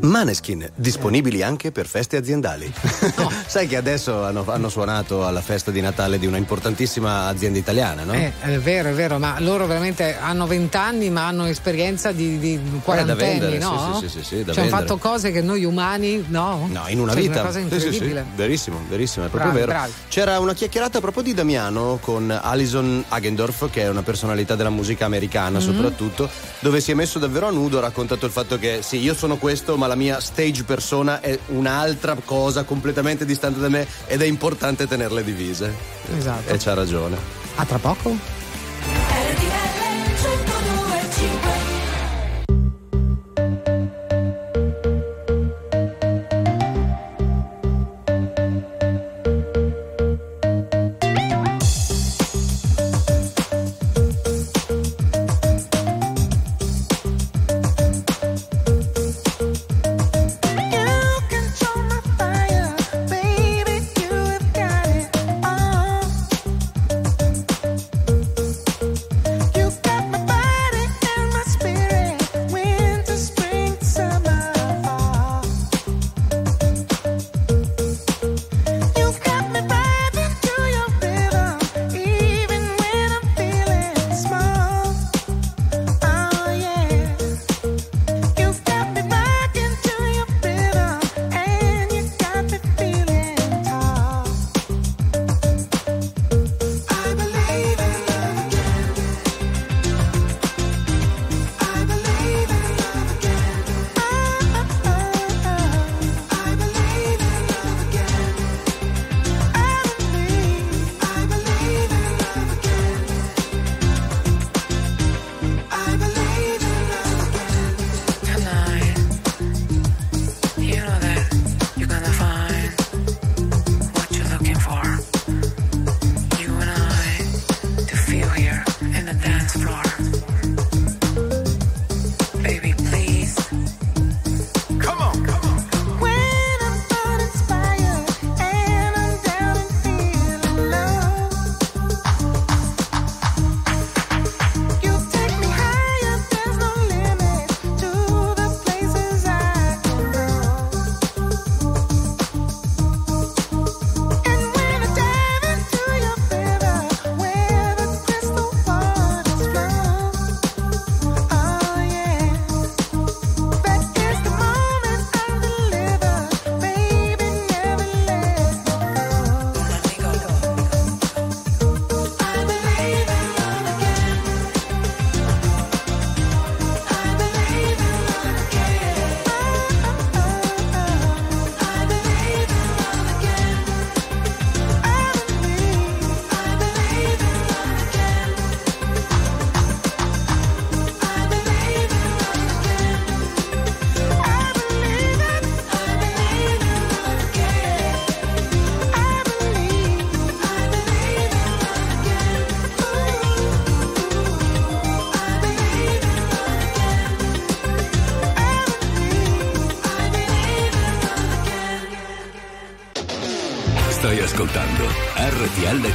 Maneskin, 0.00 0.66
disponibili 0.76 1.42
anche 1.42 1.72
per 1.72 1.86
feste 1.86 2.16
aziendali. 2.16 2.72
Sai 3.46 3.66
che 3.66 3.76
adesso 3.76 4.24
hanno, 4.24 4.44
hanno 4.46 4.68
suonato 4.70 5.26
alla 5.26 5.42
festa 5.42 5.70
di 5.70 5.80
Natale 5.80 6.18
di 6.18 6.26
una 6.26 6.38
importantissima 6.38 7.26
azienda 7.26 7.58
italiana, 7.58 8.04
no? 8.04 8.14
Eh, 8.14 8.32
è 8.40 8.58
vero, 8.58 8.88
è 8.88 8.92
vero, 8.92 9.18
ma 9.18 9.38
loro 9.40 9.66
veramente 9.66 10.16
hanno 10.16 10.46
20 10.46 10.76
anni 10.76 11.10
ma 11.10 11.26
hanno 11.26 11.44
esperienza 11.46 12.12
di, 12.12 12.38
di 12.38 12.54
Eh, 12.54 12.80
quarantenni, 12.82 13.40
vendere, 13.40 13.58
no? 13.58 13.98
sì, 14.00 14.08
sì, 14.08 14.18
sì, 14.18 14.24
sì, 14.24 14.44
da 14.44 14.52
Cioè, 14.54 14.62
hanno 14.64 14.76
fatto 14.76 14.96
cose 14.96 15.30
che 15.32 15.42
noi 15.42 15.64
umani, 15.64 16.24
no? 16.28 16.66
No, 16.70 16.84
in 16.88 16.98
una 16.98 17.12
Cioè, 17.12 17.20
vita. 17.20 17.40
Una 17.40 17.42
cosa 17.42 17.58
Sì, 17.60 17.68
sì, 17.68 17.78
sì, 17.80 17.86
incredibile. 17.88 18.24
verissimo, 18.36 18.80
verissimo, 18.88 19.26
è 19.26 19.28
proprio 19.28 19.52
Bravi, 19.52 19.66
vero. 19.66 19.78
bravi. 19.78 19.92
C'era 20.08 20.38
una 20.38 20.54
chiacchierata 20.54 21.00
proprio 21.00 21.22
di 21.22 21.34
Damiano 21.34 21.98
con 22.00 22.30
Alison 22.30 23.04
Hagendorf, 23.08 23.68
che 23.70 23.82
è 23.82 23.88
una 23.90 24.02
personalità 24.02 24.54
della 24.54 24.70
musica 24.70 25.04
americana 25.04 25.58
Mhm. 25.58 25.64
soprattutto, 25.64 26.28
dove 26.60 26.80
si 26.80 26.90
è 26.90 26.94
messo 26.94 27.18
davvero 27.18 27.48
a 27.48 27.50
nudo, 27.50 27.78
ha 27.78 27.82
raccontato 27.82 28.24
il 28.24 28.32
fatto 28.32 28.58
che 28.58 28.78
sì, 28.82 28.96
io 28.98 29.14
sono 29.14 29.36
questo, 29.36 29.76
ma 29.76 29.88
la 29.90 29.96
mia 29.96 30.20
stage 30.20 30.62
persona 30.62 31.20
è 31.20 31.36
un'altra 31.46 32.16
cosa 32.24 32.62
completamente 32.62 33.24
distante 33.24 33.58
da 33.58 33.68
me 33.68 33.84
ed 34.06 34.22
è 34.22 34.24
importante 34.24 34.86
tenerle 34.86 35.24
divise. 35.24 35.74
Esatto. 36.16 36.52
E 36.52 36.58
c'ha 36.58 36.74
ragione. 36.74 37.16
A 37.56 37.64
tra 37.64 37.78
poco? 37.78 38.39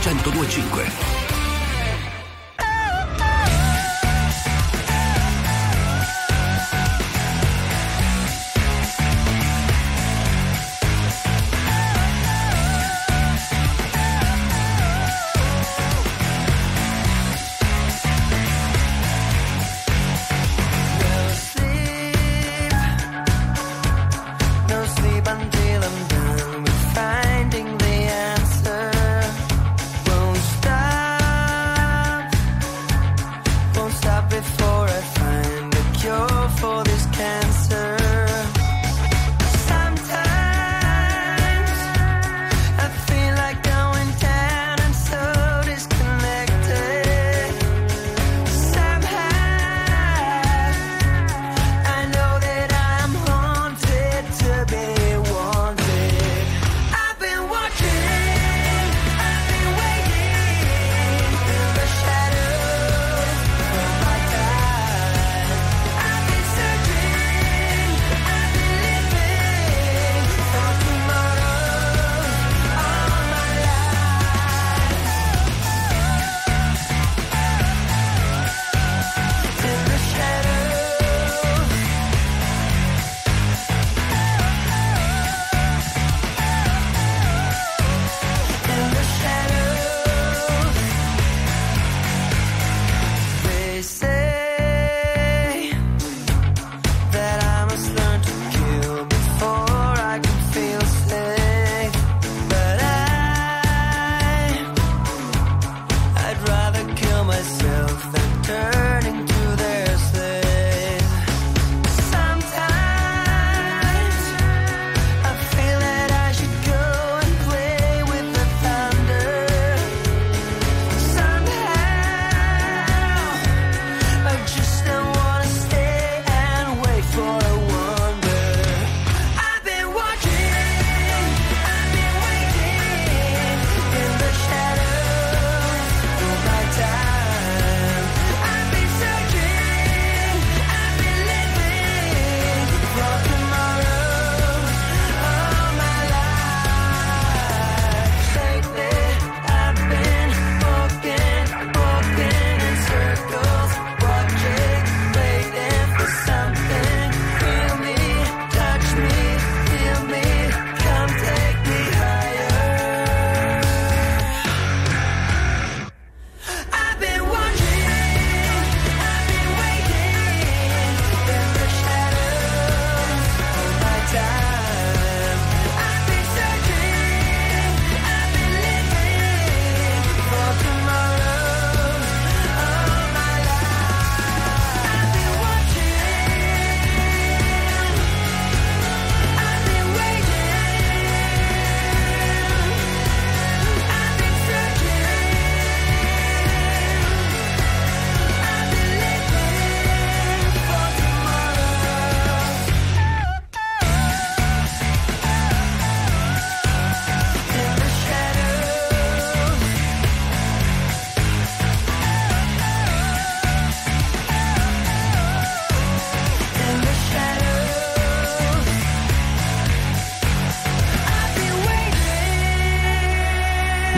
1025. 0.06 0.95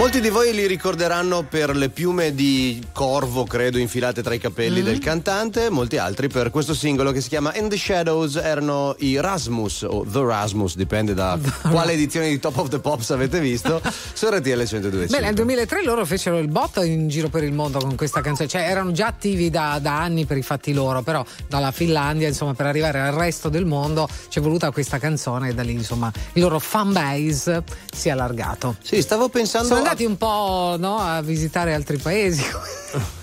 Molti 0.08 0.22
di 0.22 0.30
voi 0.30 0.54
li 0.54 0.66
ricorderanno 0.68 1.44
per 1.44 1.76
le 1.76 1.90
piume 1.90 2.34
di 2.34 2.82
corvo, 2.94 3.44
credo, 3.44 3.78
infilate 3.78 4.24
tra 4.24 4.34
i 4.34 4.40
capelli 4.40 4.80
Mm. 4.80 4.86
del 4.86 5.00
cantante, 5.00 5.70
molti 5.70 5.98
altri 5.98 6.30
per 6.30 6.50
questo 6.50 6.74
singolo 6.74 7.12
che 7.12 7.20
si 7.20 7.28
chiama 7.28 7.54
In 7.56 7.68
the 7.68 7.76
Shadows 7.76 8.38
erano 8.38 8.96
i 9.00 9.20
Rasmus 9.20 9.82
o 9.82 10.06
The 10.10 10.24
Rasmus, 10.24 10.78
dipende 10.78 11.14
da 11.14 11.38
quale 11.70 11.92
edizione 11.92 12.30
di 12.30 12.40
Top 12.40 12.56
of 12.56 12.70
the 12.70 12.80
Pops 12.80 13.10
avete 13.12 13.42
visto, 13.42 13.82
su 14.14 14.30
RTL 14.30 14.64
102. 14.64 15.08
Beh, 15.08 15.20
nel 15.20 15.34
2003 15.34 15.84
loro 15.84 16.06
fecero 16.06 16.38
il 16.38 16.48
botto 16.48 16.82
in 16.84 17.10
giro 17.10 17.28
per 17.28 17.44
il 17.44 17.52
mondo 17.52 17.80
con 17.80 17.98
questa 17.98 18.22
canzone, 18.22 18.48
cioè 18.48 18.62
erano 18.62 18.94
già 18.94 19.08
attivi 19.08 19.50
da, 19.50 19.78
da 19.82 20.00
anni 20.00 20.24
per 20.24 20.38
i 20.38 20.42
fatti 20.42 20.72
loro, 20.72 21.02
però 21.02 21.22
dalla 21.50 21.72
Finlandia, 21.72 22.30
insomma, 22.30 22.54
per 22.54 22.68
arrivare 22.68 23.02
al 23.02 23.12
resto 23.12 23.50
del 23.50 23.66
mondo 23.66 24.08
ci 24.30 24.40
è 24.40 24.42
voluta 24.42 24.72
questa 24.72 25.00
canzone 25.00 25.50
e 25.50 25.54
da 25.54 25.64
lì, 25.64 25.74
insomma, 25.74 26.10
il 26.32 26.42
loro 26.42 26.60
fan 26.60 26.94
base 26.94 27.62
si 27.94 28.08
è 28.08 28.12
allargato. 28.12 28.78
Sì, 28.82 29.02
stavo 29.02 29.28
pensando. 29.28 29.68
Sono 29.68 29.96
andati 29.98 30.06
un 30.06 30.18
po' 30.18 30.76
no, 30.78 31.00
a 31.00 31.22
visitare 31.22 31.74
altri 31.74 31.98
paesi. 31.98 32.44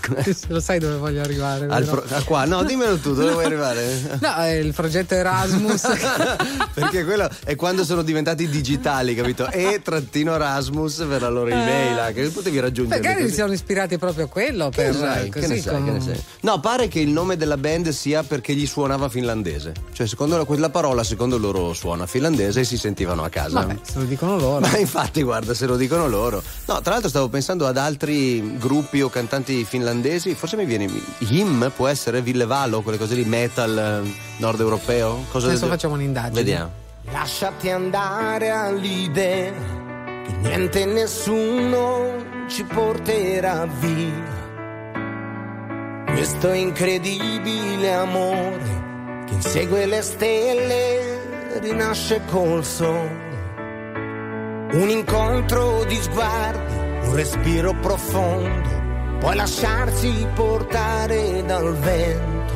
Lo 0.49 0.59
sai 0.59 0.77
dove 0.77 0.97
voglio 0.97 1.21
arrivare? 1.21 1.65
Pro- 1.65 2.03
a 2.07 2.21
qua, 2.23 2.45
no, 2.45 2.63
dimmelo 2.63 2.97
tu, 2.97 3.13
dove 3.15 3.31
vuoi 3.33 3.45
arrivare? 3.45 4.19
No, 4.21 4.35
è 4.35 4.51
il 4.51 4.73
progetto 4.73 5.15
Erasmus. 5.15 5.81
Perché 6.73 7.03
quello 7.03 7.27
è 7.43 7.55
quando 7.55 7.83
sono 7.83 8.03
diventati 8.03 8.47
digitali, 8.47 9.15
capito? 9.15 9.49
E 9.49 9.81
trattino 9.83 10.35
Erasmus 10.35 11.05
per 11.09 11.21
la 11.21 11.29
loro 11.29 11.49
email, 11.49 11.97
ah, 11.97 12.11
che 12.11 12.27
potevi 12.29 12.59
raggiungere. 12.59 13.01
Magari 13.01 13.27
si 13.29 13.35
sono 13.35 13.53
ispirati 13.53 13.97
proprio 13.97 14.25
a 14.25 14.27
quello 14.27 14.69
Che 14.69 14.83
per 14.83 14.95
sai, 14.95 15.29
che 15.29 15.39
così 15.39 15.53
ne 15.53 15.61
sai, 15.61 15.73
con- 15.73 15.85
che 15.85 15.91
ne 15.91 16.01
sai? 16.01 16.23
No, 16.41 16.59
pare 16.59 16.87
che 16.87 16.99
il 16.99 17.09
nome 17.09 17.35
della 17.35 17.57
band 17.57 17.89
sia 17.89 18.21
perché 18.21 18.53
gli 18.53 18.67
suonava 18.67 19.09
finlandese. 19.09 19.73
Cioè, 19.91 20.05
secondo 20.05 20.37
la, 20.37 20.43
quella 20.43 20.69
parola, 20.69 21.03
secondo 21.03 21.37
loro 21.39 21.73
suona 21.73 22.05
finlandese 22.05 22.59
e 22.59 22.63
si 22.63 22.77
sentivano 22.77 23.23
a 23.23 23.29
casa. 23.29 23.61
Vabbè, 23.61 23.77
se 23.81 23.97
lo 23.97 24.05
dicono 24.05 24.37
loro. 24.37 24.59
Ma 24.59 24.77
infatti, 24.77 25.23
guarda, 25.23 25.55
se 25.55 25.65
lo 25.65 25.77
dicono 25.77 26.07
loro. 26.07 26.43
No, 26.67 26.81
tra 26.81 26.93
l'altro 26.93 27.09
stavo 27.09 27.27
pensando 27.29 27.67
ad 27.67 27.77
altri 27.77 28.57
gruppi 28.57 29.01
o 29.01 29.09
cantanti 29.09 29.63
finlandesi, 29.65 30.33
forse 30.33 30.55
mi 30.57 30.65
viene 30.65 30.89
Him, 31.19 31.71
può 31.75 31.87
essere 31.87 32.21
Villevalo, 32.23 32.81
quelle 32.81 32.97
cose 32.97 33.13
lì, 33.13 33.23
metal 33.23 34.03
eh, 34.03 34.13
nord 34.37 34.59
europeo. 34.59 35.25
Cosa 35.29 35.45
Adesso 35.45 35.61
del- 35.61 35.69
facciamo 35.69 35.93
un'indagine. 35.93 36.33
Vediamo. 36.33 36.71
Lasciati 37.11 37.69
andare 37.69 38.49
all'idea 38.49 39.51
che 40.25 40.31
niente 40.39 40.81
e 40.81 40.85
nessuno 40.85 42.15
ci 42.49 42.63
porterà 42.63 43.67
via. 43.79 44.33
Questo 46.07 46.51
incredibile 46.51 47.93
amore 47.93 49.23
che 49.27 49.33
insegue 49.33 49.85
le 49.85 50.01
stelle 50.01 51.59
rinasce 51.59 52.21
col 52.31 52.65
sole. 52.65 53.24
Un 54.73 54.89
incontro 54.89 55.85
di 55.85 55.95
sguardi, 55.95 56.73
un 57.07 57.15
respiro 57.15 57.73
profondo, 57.79 59.17
puoi 59.19 59.35
lasciarsi 59.35 60.27
portare 60.33 61.45
dal 61.45 61.73
vento. 61.77 62.53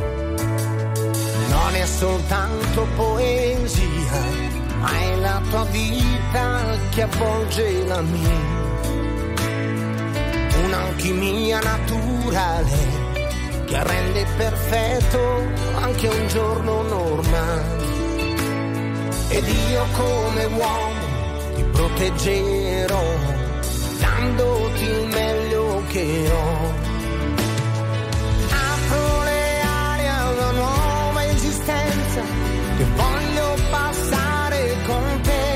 Non 1.50 1.76
è 1.76 1.86
soltanto 1.86 2.88
poesia, 2.96 4.22
ma 4.80 5.00
è 5.00 5.16
la 5.18 5.42
tua 5.50 5.64
vita 5.66 6.78
che 6.90 7.02
avvolge 7.04 7.86
la 7.86 8.02
mia. 8.02 8.58
Un'alchimia 10.66 11.60
naturale 11.60 12.98
che 13.66 13.84
rende 13.84 14.26
perfetto 14.36 15.44
anche 15.76 16.08
un 16.08 16.28
giorno 16.28 16.82
normale. 16.82 17.88
Ed 19.30 19.48
io 19.48 19.86
come 19.94 20.46
uomo 20.46 21.09
ti 21.60 21.66
proteggerò, 21.72 23.04
dandoti 24.00 24.84
il 24.84 25.08
meglio 25.08 25.84
che 25.90 26.30
ho. 26.32 26.74
Apro 28.50 29.24
le 29.24 29.62
ali 29.62 30.08
a 30.08 30.30
una 30.32 30.52
nuova 30.52 31.26
esistenza 31.26 32.22
che 32.78 32.86
voglio 32.96 33.56
passare 33.72 34.76
con 34.86 35.22
te. 35.22 35.48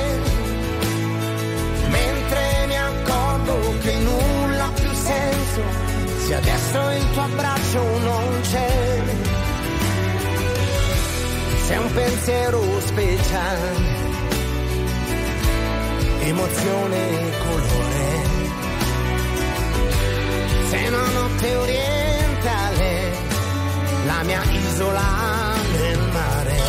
Mentre 1.87 2.65
mi 2.67 2.77
accorgo 2.77 3.77
che 3.81 3.93
nulla 3.99 4.65
ha 4.65 4.71
più 4.71 4.93
senso, 4.93 5.61
se 6.25 6.35
adesso 6.35 6.89
il 6.89 7.11
tuo 7.11 7.21
abbraccio 7.21 7.99
non 7.99 8.41
c'è. 8.41 9.01
Sei 11.65 11.77
un 11.77 11.93
pensiero 11.93 12.61
speciale, 12.81 14.02
emozione 16.27 17.09
e 17.09 17.37
colore. 17.37 18.21
Sei 20.69 20.87
una 20.87 21.07
notte 21.09 21.55
orientale, 21.55 23.11
la 24.05 24.23
mia 24.23 24.43
isola 24.43 25.53
nel 25.77 25.99
mare. 26.11 26.61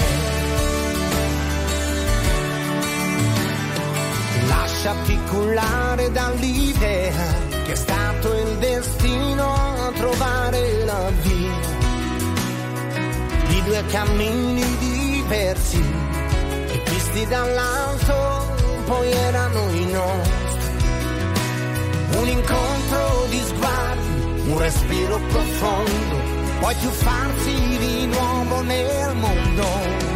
Lasciati 4.48 5.18
cullare 5.30 6.10
dall'idea 6.10 7.52
che 7.64 7.72
è 7.72 7.76
stato 7.76 8.34
il 8.34 8.58
destino 8.58 9.54
a 9.54 9.90
trovare 9.94 10.84
la 10.84 11.10
via 11.22 11.72
di 13.48 13.62
due 13.62 13.84
cammini 13.86 14.76
diversi 14.78 15.82
e 16.66 16.82
visti 16.90 17.26
dall'alto 17.26 18.53
poi 18.86 19.10
erano 19.10 19.70
i 19.70 19.86
nostri. 19.86 20.42
Un 22.18 22.28
incontro 22.28 23.26
di 23.28 23.40
sguardi, 23.40 24.50
un 24.50 24.58
respiro 24.58 25.18
profondo, 25.28 26.16
poi 26.60 26.74
più 26.76 26.90
farsi 26.90 27.78
di 27.78 28.06
nuovo 28.06 28.62
nel 28.62 29.16
mondo. 29.16 30.13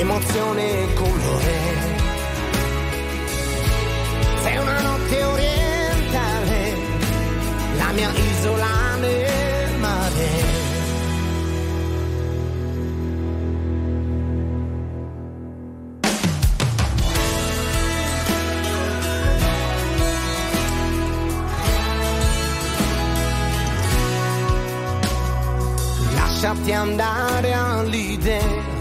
Emozione 0.00 0.94
colore. 0.94 1.58
Sei 4.42 4.56
una 4.56 4.80
notte 4.80 5.24
orientale, 5.24 6.74
la 7.76 7.92
mia 7.92 8.10
isola 8.14 8.96
nel 9.00 9.78
mare. 9.78 10.28
Lasciati 26.14 26.72
andare 26.72 27.52
all'idea 27.52 28.79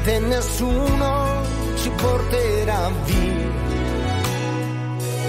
niente 0.00 0.14
e 0.14 0.18
nessuno 0.20 1.42
ci 1.76 1.90
porterà 1.90 2.90
via. 3.04 3.48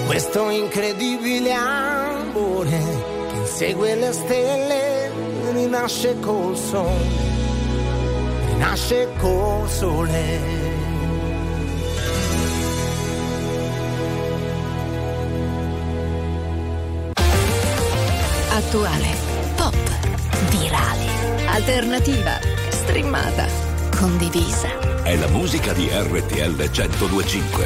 Questo 0.05 0.49
incredibile 0.49 1.53
amore 1.53 2.83
che 3.29 3.35
insegue 3.35 3.95
le 3.95 4.11
stelle 4.11 5.11
rinasce 5.53 6.19
col 6.19 6.57
sole, 6.57 7.07
rinasce 8.47 9.09
col 9.19 9.69
sole. 9.69 10.59
Attuale, 18.53 19.15
pop, 19.55 19.75
virale, 20.49 21.45
alternativa, 21.47 22.37
streamata, 22.69 23.70
condivisa. 24.01 24.67
È 25.03 25.15
la 25.15 25.27
musica 25.27 25.73
di 25.73 25.87
RTL 25.87 26.55
1025. 26.55 27.65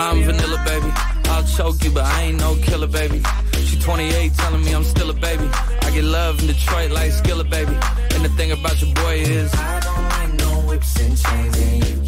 I'm 0.00 0.22
vanilla, 0.24 0.58
baby. 0.64 0.92
I'll 1.28 1.44
choke 1.44 1.84
you, 1.84 1.92
but 1.92 2.04
I 2.04 2.22
ain't 2.22 2.40
no 2.40 2.56
killer, 2.56 2.88
baby. 2.88 3.22
She 3.64 3.78
28, 3.78 4.34
telling 4.34 4.64
me 4.64 4.72
I'm 4.72 4.82
still 4.82 5.10
a 5.10 5.12
baby. 5.12 5.48
I 5.82 5.90
get 5.92 6.02
love 6.02 6.40
in 6.40 6.48
Detroit 6.48 6.90
like 6.90 7.12
Skilla, 7.12 7.48
baby. 7.48 7.76
And 8.14 8.24
the 8.24 8.30
thing 8.36 8.50
about 8.50 8.80
your 8.82 8.92
boy 8.94 9.20
is 9.20 9.52
I 9.54 9.80
don't 9.80 10.08
like 10.08 10.32
no 10.40 10.60
whips 10.68 11.00
and 11.00 11.16
chains, 11.16 11.56
and 11.58 11.86
you 11.86 12.07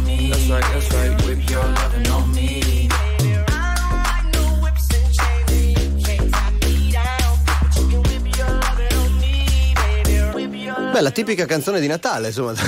Beh, 11.01 11.07
la 11.07 11.11
tipica 11.11 11.45
canzone 11.45 11.79
di 11.79 11.87
Natale, 11.87 12.27
insomma. 12.27 12.53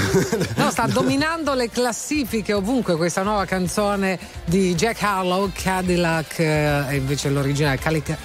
No, 0.56 0.72
sta 0.72 0.88
dominando 0.88 1.54
le 1.54 1.70
classifiche 1.70 2.54
ovunque 2.54 2.96
questa 2.96 3.22
nuova 3.22 3.46
canzone 3.46 4.18
di 4.46 4.74
Jack 4.76 5.02
Harlow, 5.04 5.52
Cadillac, 5.54 6.40
eh, 6.40 6.84
e 6.90 6.96
invece 6.96 7.30
l'originale 7.30 7.80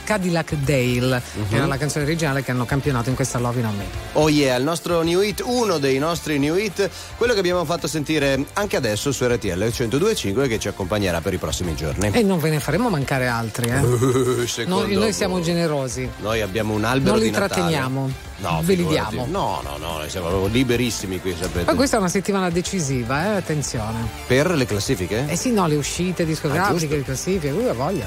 Cadillac 0.05 0.55
Dale, 0.55 1.23
che 1.49 1.57
era 1.57 1.67
la 1.67 1.77
canzone 1.77 2.05
originale 2.05 2.43
che 2.43 2.51
hanno 2.53 2.65
campionato 2.65 3.09
in 3.11 3.17
questa 3.17 3.39
Lovin' 3.39 3.67
on 3.67 3.77
Me. 3.77 3.85
Oh 4.13 4.29
yeah, 4.29 4.57
il 4.57 4.65
nostro 4.65 5.03
new 5.03 5.21
hit, 5.21 5.43
uno 5.45 5.79
dei 5.79 5.99
nostri 5.99 6.39
new 6.39 6.57
hit, 6.57 6.89
quello 7.17 7.33
che 7.35 7.41
abbiamo 7.41 7.65
fatto 7.65 7.87
sentire 7.87 8.45
anche 8.55 8.77
adesso 8.77 9.13
su 9.13 9.27
RTL 9.27 9.63
102.5 9.65 10.43
e 10.45 10.49
che 10.49 10.59
ci 10.59 10.69
accompagnerà 10.69 11.21
per 11.21 11.35
i 11.35 11.39
prossimi 11.39 11.75
giorni. 11.75 12.11
E 12.13 12.23
non 12.23 12.39
ve 12.39 12.51
ne 12.51 12.61
faremo 12.61 12.89
mancare 12.89 13.27
altri, 13.27 13.69
eh. 13.69 14.47
Secondo 14.47 14.83
Noi, 14.87 14.95
noi 14.95 15.13
siamo 15.13 15.41
generosi. 15.41 16.09
Noi 16.21 16.41
abbiamo 16.41 16.73
un 16.75 16.85
albero 16.85 17.13
Non 17.13 17.19
li 17.21 17.27
di 17.27 17.31
Natale. 17.33 17.49
tratteniamo. 17.53 18.27
No, 18.41 18.61
Ve 18.63 18.75
li 18.75 18.87
diamo. 18.87 19.27
No, 19.29 19.61
no, 19.65 19.77
no, 19.79 19.98
noi 19.99 20.11
siamo 20.11 20.29
proprio 20.29 20.49
liberissimi 20.49 21.21
qui, 21.21 21.35
sapete. 21.39 21.65
Poi 21.65 21.75
questa 21.75 21.97
è 21.97 21.99
una 21.99 22.09
settimana 22.09 22.51
decisiva, 22.51 23.25
eh, 23.25 23.37
attenzione. 23.37 24.09
Per 24.27 24.51
le 24.53 24.65
classifiche? 24.65 25.27
Eh 25.29 25.37
sì, 25.37 25.53
no, 25.53 25.67
le 25.67 25.77
uscite 25.77 26.23
Ah, 26.23 26.27
discografiche, 26.27 26.79
giusto. 26.79 26.97
le 26.97 27.03
classifiche, 27.05 27.51
lui 27.51 27.69
ha 27.69 27.73
voglia. 27.75 28.07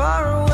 Far 0.00 0.32
away 0.32 0.49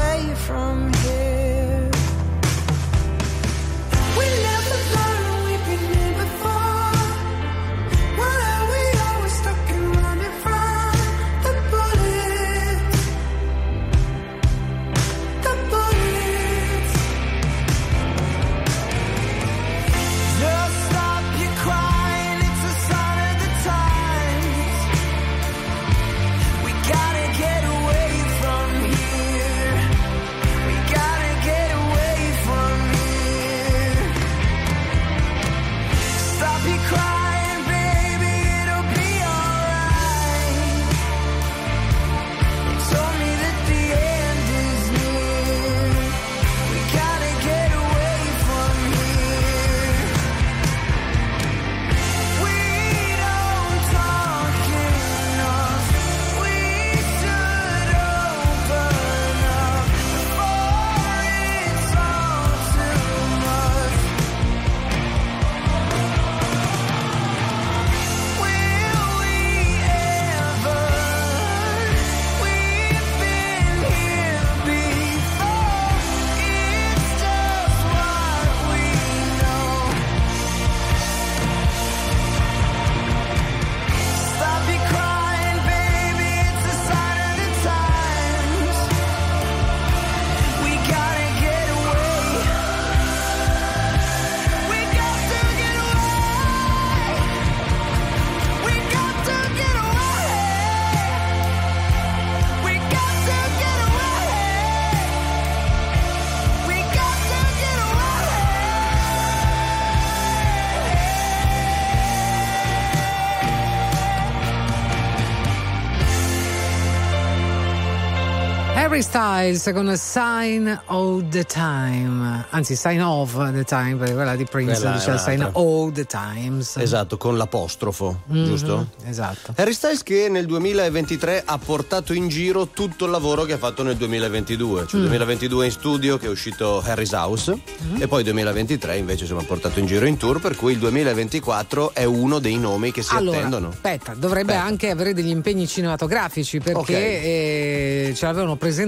Harry 118.96 119.04
Styles 119.04 119.70
con 119.74 119.94
Sign 119.98 120.70
of 120.86 121.24
the 121.28 121.44
Time, 121.44 122.46
anzi 122.48 122.74
Sign 122.76 123.02
of 123.02 123.34
the 123.52 123.62
Time, 123.64 123.96
perché 123.96 124.14
quella 124.14 124.34
di 124.36 124.44
Prince 124.44 124.72
Quella 124.80 124.94
è 124.94 124.96
dice 124.96 125.18
Sign 125.18 125.46
of 125.52 125.92
the 125.92 126.06
Times. 126.06 126.78
Esatto, 126.78 127.18
con 127.18 127.36
l'apostrofo, 127.36 128.22
Mhm, 128.24 128.44
giusto? 128.46 128.86
Esatto. 129.04 129.52
Harry 129.56 129.74
Styles 129.74 130.02
che 130.02 130.30
nel 130.30 130.46
2023 130.46 131.42
ha 131.44 131.58
portato 131.58 132.14
in 132.14 132.28
giro 132.28 132.68
tutto 132.68 133.04
il 133.04 133.10
lavoro 133.10 133.42
che 133.44 133.52
ha 133.52 133.58
fatto 133.58 133.82
nel 133.82 133.96
2022, 133.96 134.86
cioè 134.86 134.98
Mm. 135.00 135.02
2022 135.02 135.64
in 135.66 135.70
studio 135.72 136.16
che 136.16 136.24
è 136.24 136.30
uscito 136.30 136.80
Harry's 136.82 137.12
House 137.12 137.54
e 137.98 138.08
poi 138.08 138.22
2023 138.22 138.96
invece 138.96 139.26
ha 139.30 139.42
portato 139.46 139.78
in 139.78 139.84
giro 139.84 140.06
in 140.06 140.16
tour 140.16 140.40
per 140.40 140.56
cui 140.56 140.72
il 140.72 140.78
2024 140.78 141.92
è 141.92 142.04
uno 142.04 142.38
dei 142.38 142.56
nomi 142.56 142.92
che 142.92 143.02
si 143.02 143.14
allora, 143.14 143.36
attendono. 143.36 143.68
aspetta, 143.68 144.14
dovrebbe 144.14 144.52
Aspetta. 144.54 144.70
anche 144.70 144.88
avere 144.88 145.12
degli 145.12 145.28
impegni 145.28 145.66
cinematografici 145.66 146.60
perché 146.60 146.78
Ok. 146.80 146.88
eh, 146.88 148.12
ce 148.16 148.24
l'avevano 148.24 148.56
presentato 148.56 148.84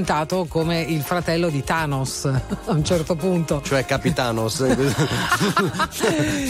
come 0.49 0.81
il 0.81 1.03
fratello 1.03 1.49
di 1.49 1.63
Thanos 1.65 2.25
a 2.67 2.73
un 2.73 2.85
certo 2.85 3.15
punto. 3.15 3.61
Cioè 3.65 3.85
Capitanos. 3.85 4.65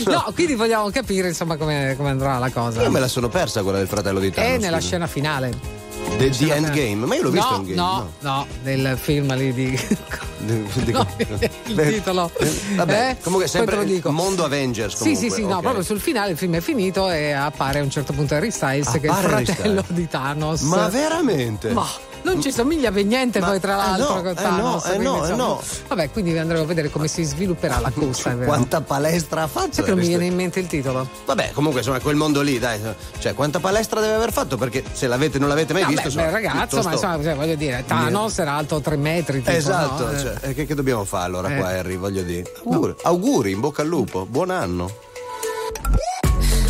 No, 0.07 0.31
quindi 0.35 0.55
vogliamo 0.55 0.91
capire 0.91 1.29
insomma 1.29 1.57
come, 1.57 1.95
come 1.97 2.11
andrà 2.11 2.39
la 2.39 2.51
cosa. 2.51 2.83
Io 2.83 2.91
me 2.91 3.01
la 3.01 3.09
sono 3.09 3.29
persa 3.29 3.63
quella 3.63 3.79
del 3.79 3.89
fratello 3.89 4.19
di 4.21 4.31
Thanos. 4.31 4.51
È 4.51 4.59
nella 4.59 4.81
scena 4.81 5.07
finale. 5.07 5.87
The, 6.17 6.31
The 6.31 6.55
Endgame, 6.55 7.05
ma 7.07 7.15
io 7.17 7.23
l'ho 7.25 7.31
visto 7.31 7.51
no, 7.51 7.57
Endgame. 7.57 7.77
No, 7.77 8.13
no, 8.21 8.47
del 8.63 8.97
film 9.01 9.35
lì 9.37 9.53
di. 9.53 9.79
Di- 10.39 10.93
No, 10.93 11.05
il 11.19 11.75
titolo. 11.89 12.31
Vabbè, 12.77 13.11
Eh? 13.11 13.17
comunque 13.23 13.49
sempre 13.49 13.75
lo 13.77 13.83
dico. 13.83 14.13
mondo 14.13 14.45
Avengers. 14.45 14.95
Sì, 14.95 15.03
Comunque. 15.03 15.29
sì, 15.29 15.35
sì, 15.35 15.43
no, 15.45 15.57
ok. 15.57 15.61
proprio 15.61 15.83
sul 15.83 15.99
finale 16.01 16.31
il 16.31 16.37
film 16.39 16.55
è 16.55 16.61
finito 16.61 17.11
e 17.11 17.33
appare 17.33 17.81
a 17.81 17.83
un 17.83 17.91
certo 17.91 18.13
punto 18.13 18.35
Harry 18.37 18.53
Styles 18.53 18.89
che 18.89 18.99
è 19.01 19.05
il 19.05 19.11
Appare 19.11 19.45
fratello 19.45 19.85
di 19.89 20.07
Thanos. 20.09 20.61
Ma 20.63 20.89
veramente? 20.89 21.73
Ma 21.73 21.85
Non 22.23 22.43
ci 22.43 22.51
somiglia 22.53 22.91
per 22.91 23.05
niente 23.05 23.41
poi 23.41 23.59
tra 23.61 23.73
eh 23.73 23.77
l'altro 23.77 24.15
no, 24.17 24.23
con 24.23 24.31
eh 24.31 24.35
Thanos, 24.35 24.85
no, 24.85 24.91
eh 24.91 24.97
quindi, 24.97 25.05
no, 25.05 25.15
eh 25.15 25.19
insomma. 25.21 25.37
no. 25.45 25.63
Vabbè, 25.89 26.11
quindi 26.11 26.37
andremo 26.39 26.63
a 26.63 26.67
vedere 26.67 26.91
come 26.91 27.09
si 27.09 27.23
svilupperà 27.23 27.79
la 27.81 27.91
corsa. 27.91 28.35
Quanta 28.37 28.81
palestra 28.81 29.43
ha 29.43 29.47
fatto? 29.47 29.73
Sai 29.73 29.85
che 29.85 29.91
non 29.91 30.01
mi 30.01 30.07
viene 30.09 30.27
in 30.27 30.35
mente 30.35 30.61
il 30.61 30.67
titolo? 30.67 31.09
Vabbè, 31.25 31.51
comunque 31.53 31.81
insomma 31.81 32.01
quel 32.01 32.17
mondo 32.17 32.41
lì, 32.43 32.59
dai. 32.59 32.79
Cioè, 33.19 33.35
quanta 33.35 33.61
palestra 33.61 34.01
deve 34.01 34.15
aver 34.15 34.33
fatto? 34.33 34.57
Perché 34.57 34.83
se 34.93 35.07
l'avete 35.07 35.39
non 35.39 35.49
l'avete 35.49 35.73
mai 35.73 35.83
Vabbè, 35.83 35.95
visto, 35.95 36.09
beh, 36.09 36.15
insomma, 36.15 36.31
ragazzo, 36.33 36.57
ma 36.57 36.67
piuttosto- 36.67 36.93
insomma, 36.93 37.23
cioè, 37.23 37.35
voglio 37.35 37.55
dire, 37.55 37.85
Thanos 37.87 38.39
era 38.39 38.53
alto 38.53 38.81
3 38.81 38.97
metri. 38.97 39.39
tipo, 39.39 39.51
Esatto, 39.51 40.05
no? 40.07 40.13
Eh. 40.13 40.19
cioè, 40.19 40.35
eh, 40.43 40.55
che, 40.55 40.67
che 40.67 40.75
dobbiamo 40.75 41.05
fare 41.05 41.25
allora 41.25 41.55
Eh. 41.55 41.57
qua, 41.57 41.69
Harry? 41.69 41.97
Voglio 41.97 42.23
dire. 42.23 42.45
Auguri, 42.65 42.95
auguri, 43.03 43.51
in 43.53 43.61
bocca 43.61 43.83
al 43.83 43.89
lupo, 43.89 44.27
buon 44.27 44.51
anno. 44.51 44.91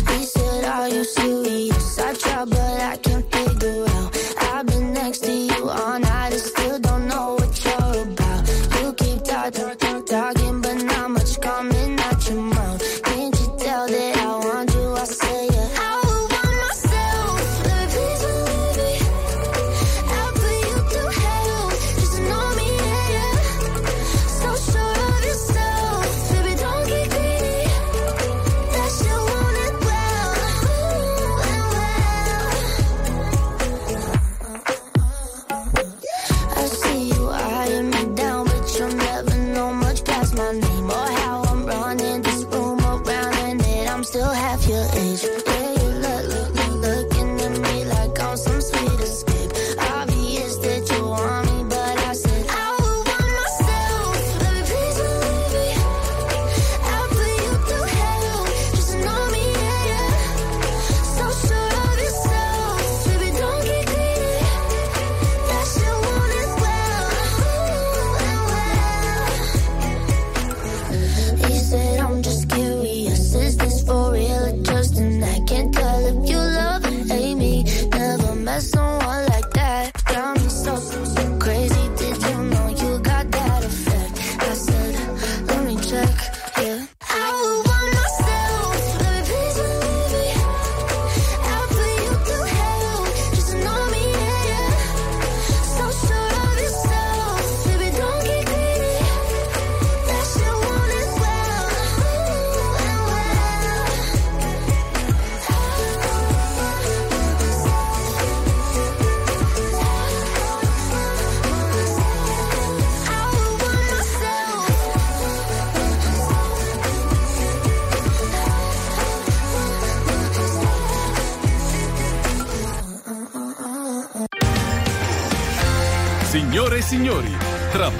He 0.07 0.25
said, 0.25 0.63
Are 0.63 0.87
you 0.89 1.03
serious? 1.03 1.97
I 1.97 2.15
try, 2.17 2.43
but 2.45 2.57
I 2.57 2.97
can't 3.01 3.25
figure 3.29 3.83
out. 3.89 4.08
I've 4.59 4.65
been 4.65 4.91
next 4.91 5.19
to 5.19 5.31
you 5.31 5.69
all 5.69 5.97
night 5.99 6.33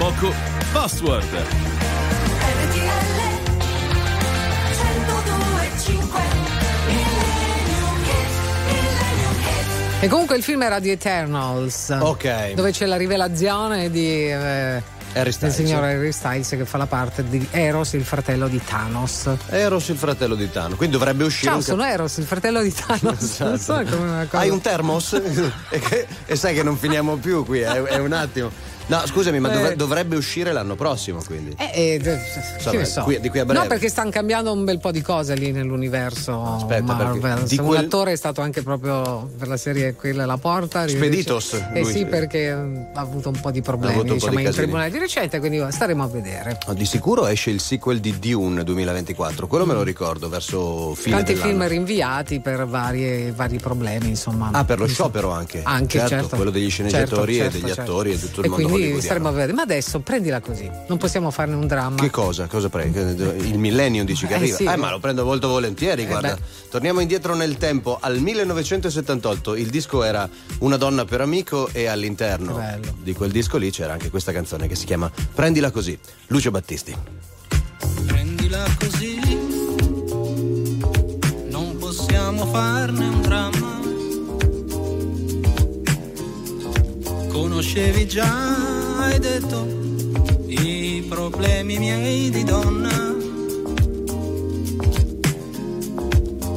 poco 0.09 0.33
Password. 0.71 1.45
E 10.01 10.07
comunque 10.07 10.37
il 10.37 10.43
film 10.43 10.61
era 10.63 10.79
di 10.79 10.89
Eternals. 10.91 11.89
Ok. 11.99 12.53
Dove 12.53 12.71
c'è 12.71 12.85
la 12.85 12.95
rivelazione 12.95 13.91
di. 13.91 14.29
eh, 14.31 14.81
Harry 15.13 15.31
Styles. 15.31 15.55
signor 15.55 15.83
Harry 15.83 16.11
Styles 16.11 16.47
che 16.49 16.65
fa 16.65 16.77
la 16.77 16.85
parte 16.85 17.27
di 17.27 17.45
Eros, 17.51 17.93
il 17.93 18.05
fratello 18.05 18.47
di 18.47 18.61
Thanos. 18.63 19.27
Eros 19.49 19.89
il 19.89 19.97
fratello 19.97 20.35
di 20.35 20.49
Tano, 20.51 20.75
quindi 20.75 20.95
dovrebbe 20.97 21.23
uscire 21.23 21.47
Ciao, 21.49 21.57
un 21.57 21.63
sono 21.63 21.83
Eros, 21.83 22.17
il 22.17 22.25
fratello 22.25 22.61
di 22.61 22.71
Thanos. 22.73 23.39
Non 23.39 23.57
so. 23.57 23.83
Hai 24.29 24.49
un 24.49 24.61
termos? 24.61 25.13
e, 25.69 25.79
che- 25.79 26.07
e 26.25 26.35
sai 26.35 26.53
che 26.53 26.61
non 26.63 26.77
finiamo 26.77 27.15
più 27.17 27.43
qui, 27.43 27.59
è, 27.61 27.81
è 27.81 27.97
un 27.97 28.13
attimo. 28.13 28.51
No, 28.89 29.01
scusami, 29.05 29.39
ma 29.39 29.49
dovre- 29.49 29.73
Eh. 29.73 29.75
dovrebbe 29.75 30.15
uscire 30.15 30.51
l'anno 30.51 30.75
prossimo, 30.75 31.21
quindi. 31.23 31.55
Eh, 31.59 31.93
eh, 31.93 31.99
che 32.01 32.19
Insomma, 32.55 32.77
ne 32.79 32.85
so. 32.85 33.03
qui- 33.03 33.19
di 33.19 33.29
qui 33.29 33.39
a 33.39 33.45
breve. 33.45 33.61
No, 33.61 33.67
perché 33.67 33.87
stanno 33.87 34.09
cambiando 34.09 34.51
un 34.51 34.63
bel 34.65 34.79
po' 34.79 34.89
di 34.91 35.01
cose 35.01 35.35
lì 35.35 35.51
nell'universo 35.51 36.55
Aspetta, 36.55 36.81
Marvel. 36.81 37.43
di 37.43 37.57
Un 37.59 37.65
quel- 37.67 37.79
attore 37.85 38.13
è 38.13 38.15
stato 38.15 38.41
anche 38.41 38.63
proprio 38.63 39.29
per 39.37 39.47
la 39.47 39.57
serie 39.57 39.93
Quella 39.93 40.25
la 40.25 40.37
porta. 40.37 40.87
Speditos, 40.87 41.53
Eh 41.73 41.85
sì, 41.85 42.05
perché 42.05 42.47
eh, 42.47 42.51
ha 42.51 42.99
avuto 42.99 43.29
un 43.29 43.39
po' 43.39 43.51
di 43.51 43.61
problemi 43.61 43.99
un 43.99 44.05
po' 44.07 44.13
diciamo, 44.13 44.37
di 44.39 44.43
in 44.45 44.51
tribunale 44.51 44.89
di 44.89 44.97
recente, 44.97 45.37
quindi 45.39 45.63
staremo 45.69 46.03
a 46.03 46.07
vedere. 46.07 46.57
No, 46.67 46.73
di 46.73 46.85
sicuro 46.85 47.27
esce 47.27 47.51
il 47.51 47.59
sequel 47.59 47.99
di 47.99 48.17
Dune 48.17 48.63
2024, 48.63 49.45
quello 49.47 49.65
me 49.67 49.73
lo 49.73 49.83
ricordo, 49.83 50.29
verso 50.29 50.95
fine 50.95 51.15
Tanti 51.17 51.33
dell'anno. 51.33 51.51
film 51.51 51.67
rinviati 51.67 52.39
per 52.39 52.65
varie- 52.65 53.31
vari 53.33 53.57
problemi, 53.59 54.09
insomma. 54.09 54.49
Ah, 54.51 54.65
per 54.65 54.79
lo 54.79 54.87
sciopero 54.87 55.29
anche. 55.31 55.61
Anche, 55.63 55.99
certo, 55.99 56.07
certo. 56.15 56.35
quello 56.37 56.49
degli 56.51 56.69
sceneggiatori 56.71 57.35
Certo, 57.35 57.57
e 57.57 57.59
degli 57.59 57.67
certo, 57.67 57.81
attori 57.81 58.09
certo. 58.11 58.25
e 58.25 58.29
tutto 58.29 58.39
il 58.41 58.45
e 58.45 58.49
mondo 58.49 58.67
hollywoodiano. 58.79 59.01
staremo 59.01 59.27
a 59.27 59.31
vedere. 59.31 59.53
Ma 59.53 59.61
adesso 59.63 59.99
prendila 59.99 60.39
così, 60.41 60.69
non 60.87 60.97
possiamo 60.97 61.31
farne 61.31 61.55
un 61.55 61.67
dramma. 61.67 61.99
Che 62.01 62.09
cosa? 62.09 62.47
Cosa 62.47 62.69
prendi? 62.69 62.97
Il 62.99 63.57
millennium 63.59 64.05
dici 64.05 64.25
che 64.27 64.33
Eh, 64.33 64.37
arriva? 64.37 64.55
sì. 64.57 64.63
Eh, 64.65 64.75
ma 64.75 64.89
lo 64.91 64.99
prendo 64.99 65.23
molto 65.25 65.47
volentieri, 65.47 66.03
Eh, 66.03 66.07
guarda. 66.07 66.33
beh. 66.35 66.41
Torniamo 66.69 66.99
indietro 66.99 67.35
nel 67.35 67.57
tempo, 67.57 67.97
al 67.99 68.19
1978. 68.19 69.55
Il 69.55 69.69
disco 69.69 70.03
era 70.03 70.27
Una 70.59 70.77
donna 70.77 71.05
per 71.05 71.21
amico 71.21 71.69
e 71.71 71.85
all'interno 71.87 72.61
di 73.01 73.13
quel 73.13 73.31
disco 73.31 73.57
lì 73.57 73.71
c'era 73.71 73.93
anche 73.93 74.09
questa 74.09 74.31
canzone 74.31 74.67
che 74.67 74.75
si 74.75 74.85
chiama 74.85 75.09
Prendila 75.33 75.71
così, 75.71 75.97
Lucio 76.27 76.51
Battisti. 76.51 76.95
Prendila 78.05 78.63
così, 78.79 79.19
non 81.49 81.77
possiamo 81.79 82.45
farne 82.47 83.07
un 83.07 83.21
dramma. 83.21 83.68
Conoscevi 87.39 88.05
già, 88.05 88.97
hai 88.97 89.17
detto, 89.17 89.65
i 90.47 91.05
problemi 91.07 91.77
miei 91.77 92.29
di 92.29 92.43
donna. 92.43 93.15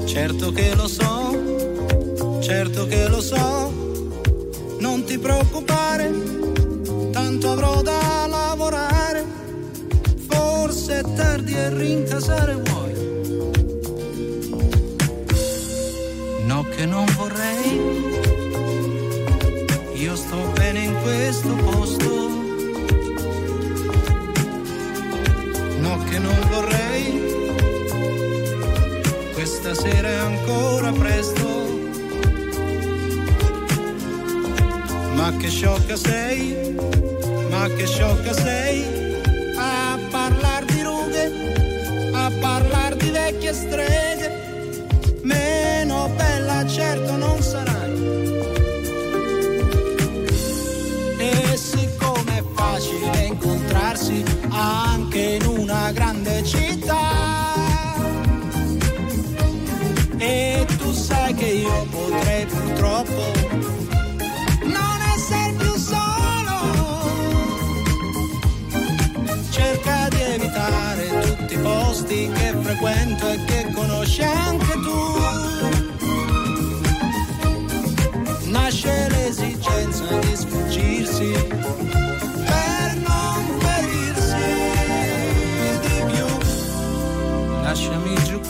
Certo 0.05 0.51
che 0.51 0.75
lo 0.75 0.89
so, 0.89 2.41
certo 2.41 2.89
che 2.89 3.07
lo 3.07 3.21
so, 3.21 3.73
non 4.81 5.05
ti 5.05 5.19
preoccupare, 5.19 6.11
tanto 7.13 7.53
avrò 7.53 7.81
da 7.81 8.27
lavorare. 8.27 9.25
Forse 10.29 10.99
è 10.99 11.03
tardi 11.15 11.55
e 11.55 11.75
rincasare 11.77 12.55
vuoi. 12.57 12.93
No 16.45 16.67
che 16.75 16.87
non 16.87 17.07
vorrei. 17.17 18.32
Io 20.13 20.19
sto 20.19 20.53
bene 20.53 20.81
in 20.81 20.95
questo 21.01 21.55
posto. 21.55 22.29
No 25.79 26.05
che 26.05 26.19
non 26.19 26.37
vorrei. 26.51 27.55
Questa 29.33 29.73
sera 29.75 30.09
è 30.09 30.17
ancora 30.17 30.93
presto. 30.93 31.49
Ma 35.15 35.35
che 35.39 35.49
sciocca 35.49 35.97
sei, 35.97 36.77
ma 37.49 37.69
che 37.69 37.87
sciocca 37.87 38.35
sei 38.35 38.85
a 39.57 39.99
parlar 40.11 40.65
di 40.67 40.83
rughe, 40.83 42.13
a 42.13 42.31
parlar 42.39 42.97
di 42.97 43.09
vecchie 43.09 43.55
streghe. 43.55 45.21
Meno 45.23 46.11
bella 46.17 46.67
certo 46.67 47.17
non 47.17 47.41
sarai. 47.41 47.72
Grande 55.93 56.43
città. 56.45 57.55
E 60.19 60.67
tu 60.79 60.93
sai 60.93 61.35
che 61.35 61.47
io 61.47 61.87
potrei 61.91 62.47
purtroppo 62.47 63.33
non 64.65 64.99
essere 65.15 65.53
più 65.59 65.75
solo. 65.75 66.57
Cerca 69.51 70.09
di 70.09 70.21
evitare 70.21 71.21
tutti 71.21 71.55
i 71.55 71.59
posti 71.59 72.31
che 72.33 72.55
frequento 72.61 73.29
e 73.29 73.45
che 73.45 73.71
conosci 73.75 74.23
anche 74.23 74.73
tu. 74.73 75.01
Nasce 78.51 79.09
l'esigenza 79.09 80.19
di 80.19 80.37
sfuggirsi 80.37 82.02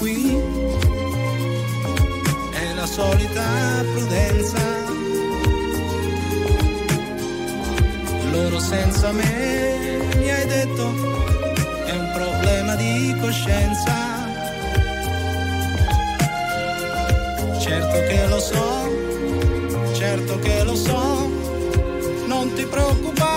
qui, 0.03 0.37
è 2.51 2.75
la 2.75 2.87
solita 2.87 3.45
prudenza. 3.95 4.63
Loro 8.33 8.59
senza 8.59 9.13
me, 9.13 10.01
mi 10.17 10.29
hai 10.29 10.47
detto, 10.47 10.85
è 11.87 11.93
un 12.05 12.11
problema 12.19 12.75
di 12.75 13.17
coscienza. 13.21 13.95
Certo 17.61 17.99
che 18.09 18.27
lo 18.27 18.41
so, 18.41 18.71
certo 19.93 20.39
che 20.41 20.65
lo 20.65 20.75
so, 20.75 21.31
non 22.27 22.53
ti 22.55 22.65
preoccupare, 22.65 23.32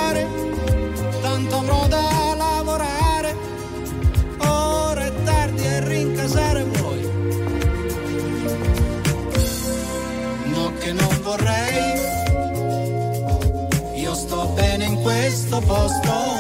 questo 15.06 15.62
posto. 15.62 16.35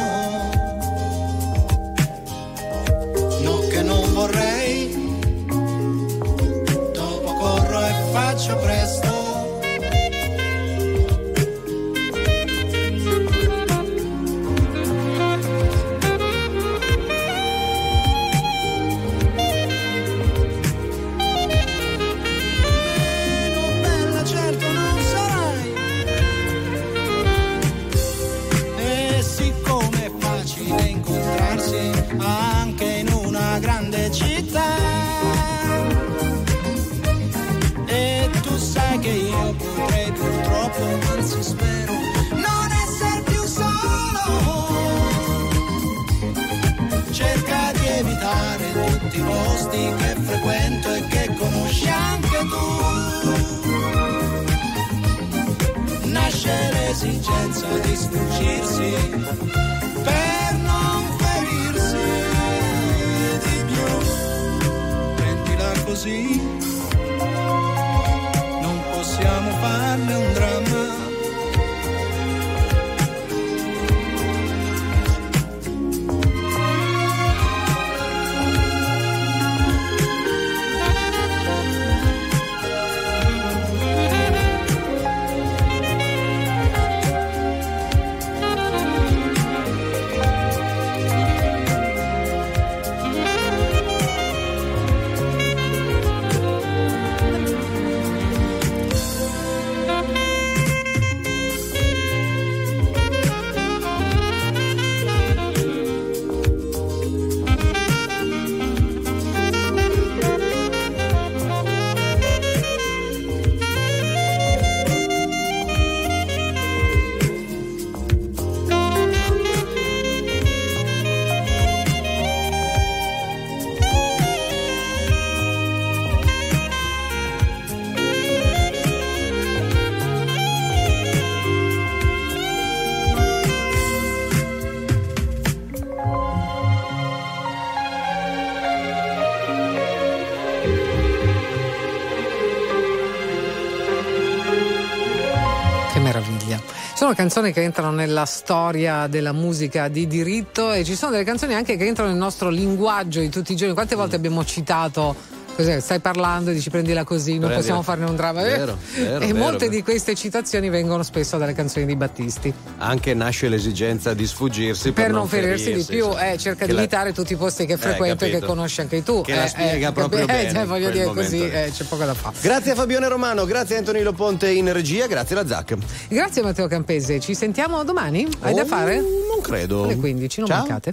Canzoni 147.15 147.51
che 147.51 147.63
entrano 147.63 147.91
nella 147.91 148.25
storia 148.25 149.07
della 149.07 149.31
musica 149.31 149.87
di 149.87 150.05
diritto 150.05 150.71
e 150.71 150.83
ci 150.83 150.95
sono 150.95 151.11
delle 151.11 151.23
canzoni 151.23 151.53
anche 151.55 151.77
che 151.77 151.85
entrano 151.85 152.11
nel 152.11 152.19
nostro 152.19 152.49
linguaggio 152.49 153.21
di 153.21 153.29
tutti 153.29 153.53
i 153.53 153.55
giorni. 153.55 153.73
Quante 153.73 153.95
volte 153.95 154.15
abbiamo 154.15 154.45
citato 154.45 155.15
cos'è, 155.55 155.79
stai 155.79 155.99
parlando 155.99 156.51
e 156.51 156.53
dici 156.53 156.69
prendila 156.69 157.03
così, 157.03 157.31
non 157.31 157.49
Prendi- 157.49 157.57
possiamo 157.57 157.81
farne 157.81 158.05
un 158.05 158.15
dramma. 158.15 158.41
Vero, 158.41 158.77
vero, 158.93 159.15
e 159.23 159.27
vero, 159.27 159.37
molte 159.37 159.69
di 159.69 159.81
queste 159.81 160.13
citazioni 160.13 160.69
vengono 160.69 161.01
spesso 161.03 161.37
dalle 161.37 161.53
canzoni 161.53 161.85
di 161.85 161.95
Battisti. 161.95 162.53
Anche 162.85 163.15
nasce 163.15 163.49
l'esigenza 163.49 164.13
di 164.13 164.27
sfuggirsi 164.27 164.91
per, 164.91 165.05
Per 165.05 165.13
non 165.13 165.27
ferirsi 165.27 165.73
di 165.73 165.83
più, 165.83 166.11
sì. 166.11 166.17
eh, 166.23 166.37
cerca 166.37 166.65
di 166.67 166.71
evitare 166.71 167.13
tutti 167.13 167.33
i 167.33 167.35
posti 167.35 167.65
che 167.65 167.77
frequento 167.77 168.25
e 168.25 168.29
che 168.29 168.39
conosci 168.41 168.81
anche 168.81 169.01
tu. 169.01 169.21
Che 169.21 169.33
la 169.33 169.45
Eh, 169.45 169.47
spiega 169.47 169.89
eh, 169.89 169.91
proprio 169.91 170.19
eh, 170.23 170.25
bene 170.25 170.51
cioè, 170.51 170.65
voglio 170.65 170.91
dire 170.91 171.05
così, 171.05 171.41
eh, 171.41 171.71
c'è 171.73 171.83
poco 171.85 172.05
da 172.05 172.13
fare. 172.13 172.35
Grazie 172.41 172.71
a 172.73 172.75
Fabione 172.75 173.07
Romano, 173.07 173.45
grazie 173.45 173.75
a 173.75 173.79
Antonino 173.79 174.11
Ponte 174.13 174.51
in 174.51 174.71
regia, 174.71 175.07
grazie 175.07 175.35
alla 175.35 175.47
Zac. 175.47 175.75
Grazie 176.09 176.43
Matteo 176.43 176.67
Campese, 176.67 177.19
ci 177.19 177.33
sentiamo 177.33 177.83
domani? 177.83 178.27
Hai 178.41 178.53
da 178.53 178.61
Oh, 178.61 178.65
fare? 178.65 178.97
Non 178.97 179.41
credo. 179.41 179.83
Alle 179.85 179.95
15, 179.95 180.39
non 180.41 180.49
Ciao. 180.49 180.57
mancate. 180.59 180.81